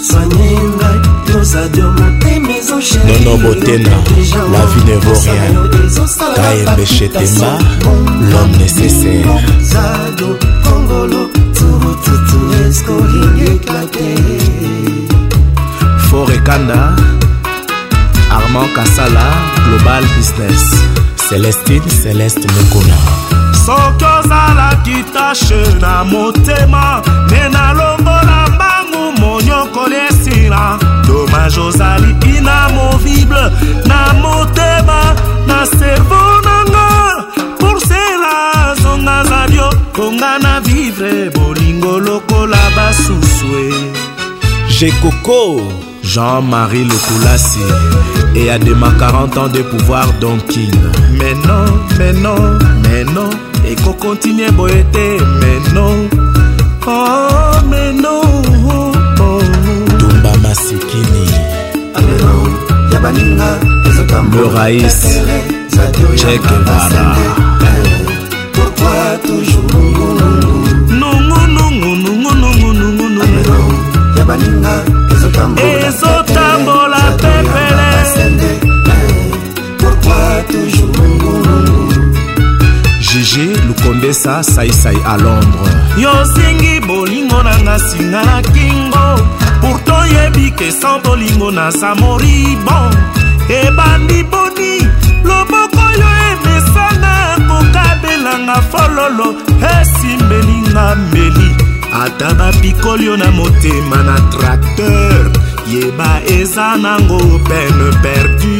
[0.00, 0.98] soigne ngai
[1.32, 2.50] tozadio motema
[3.24, 3.94] nono botena
[4.52, 5.56] la vie ne vaut rien
[6.36, 7.50] kayembe shetema
[8.30, 9.32] l'homme nécessaire
[16.10, 16.94] forekana
[18.30, 19.26] armand kasala
[19.64, 20.64] global business
[21.28, 22.98] celestine celeste mokona
[23.64, 26.84] soki ozalaki tashe na motema
[27.30, 28.15] ne nalongo
[29.56, 30.78] mokolo esila
[31.08, 33.44] domage ozali inamovible
[33.86, 35.00] na motema
[35.46, 36.88] na servo nanga
[37.60, 43.70] porsela zonga zabio konga na vivre bolingo lokola basusue
[44.78, 45.60] jekoko
[46.12, 47.60] jean-marie lokulasi
[48.36, 50.82] et adema 40 ans de pouvoir donkine
[51.18, 51.66] mais non
[51.98, 53.30] mais non mais non
[53.72, 55.06] ekokontinue boye te
[55.40, 55.94] mais non
[56.86, 58.15] oh mais non
[62.96, 63.50] ya baninga
[63.88, 64.98] ezotamborais
[66.20, 67.04] chekevara
[74.66, 74.82] ah,
[75.14, 77.90] ezotambola pepele
[83.00, 89.26] jiji lukombesa saisai a londres yosingi bolingo nanga singa na kingo
[89.60, 92.78] pourto yebi kesan bolingo naza moribo
[93.60, 94.74] ebandi boni
[95.28, 97.12] loboko oyo emesana
[97.48, 99.28] kokabelanga fololo
[99.78, 101.48] esimbelinga mbeli
[102.02, 105.24] ata bapikoli yo na motema na tracteur
[105.72, 108.52] yeba eza nango pene perdu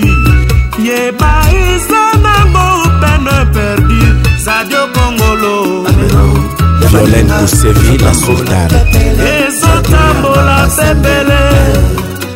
[0.86, 1.32] yeba
[1.66, 2.66] eza nango
[3.00, 3.98] pene perdu
[4.44, 5.56] zadio kongolo
[5.90, 6.65] Ameno.
[6.98, 8.86] Lolène Koussevi, la sultane
[9.30, 11.42] ezotambola pepele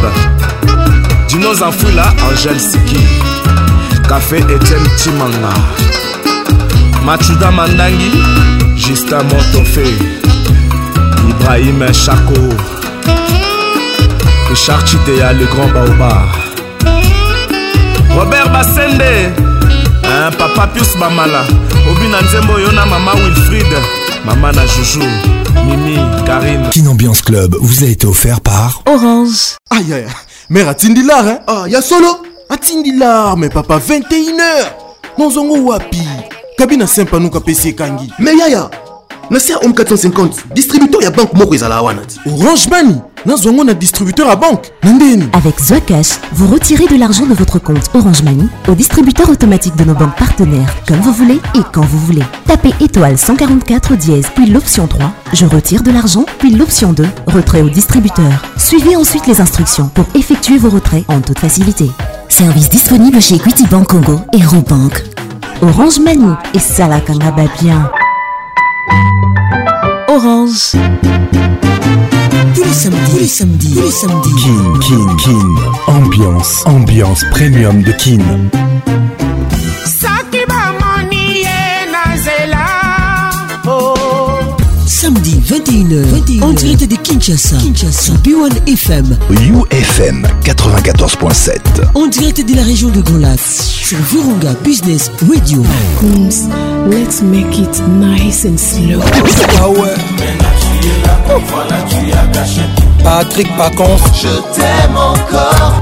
[1.29, 3.01] dinos anfwila angel siki
[4.09, 5.53] kafe etienne chimanga
[7.07, 8.23] machuda mandangi
[8.87, 9.83] Justin Montofé
[11.29, 12.35] Ibrahim Chaco
[14.49, 16.23] Richard Chitea le grand Baoba
[18.17, 19.33] Robert Bassende
[20.05, 21.43] hein, Papa Pius Bamala
[21.91, 23.67] Obina Nzembo Yona Mama Wilfried
[24.25, 25.03] Mama na Joujou
[25.67, 30.07] Mimi, Karine Kin Ambiance Club vous a été offert par Orange Aïe aïe
[30.49, 36.03] Mère Atindilar hein Ah y'a solo Atindilar mais papa 21h Nonzongo wapi
[36.57, 37.73] kabina sympa simple anuka Kangi.
[38.09, 38.39] Kangi.
[38.39, 38.69] yaya
[39.31, 43.41] nasia home 450 distributeur ya moko orange mani Nous
[43.75, 44.73] distributeur à banque.
[45.33, 49.85] avec Zcash, vous retirez de l'argent de votre compte orange money au distributeur automatique de
[49.85, 54.47] nos banques partenaires comme vous voulez et quand vous voulez tapez étoile 144 dièse puis
[54.47, 59.41] l'option 3 je retire de l'argent puis l'option 2 retrait au distributeur suivez ensuite les
[59.43, 61.91] instructions pour effectuer vos retraits en toute facilité
[62.31, 65.03] service disponible chez Equity Bank Congo et Robank
[65.63, 67.91] Orange Manu et Salakanga Babien.
[70.07, 70.73] Orange.
[72.55, 74.35] Tous les samedis, tous les samedis, tous les samedis.
[74.39, 75.91] Kin, Kin, Kin.
[75.93, 78.21] Ambiance, ambiance premium de Kin.
[85.07, 91.59] samedi 21h, en direct de Kinshasa, Kinshasa, B1 FM, UFM 94.7,
[91.95, 95.63] On direct de la région de Grand sur Virunga Business Radio.
[96.91, 99.01] let's make it nice and slow.
[103.05, 105.75] Ah Patrick Pacons, je t'aime encore.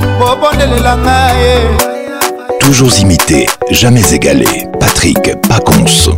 [2.61, 4.67] Toujours imité, jamais égalé.
[4.79, 6.13] Patrick Pacons.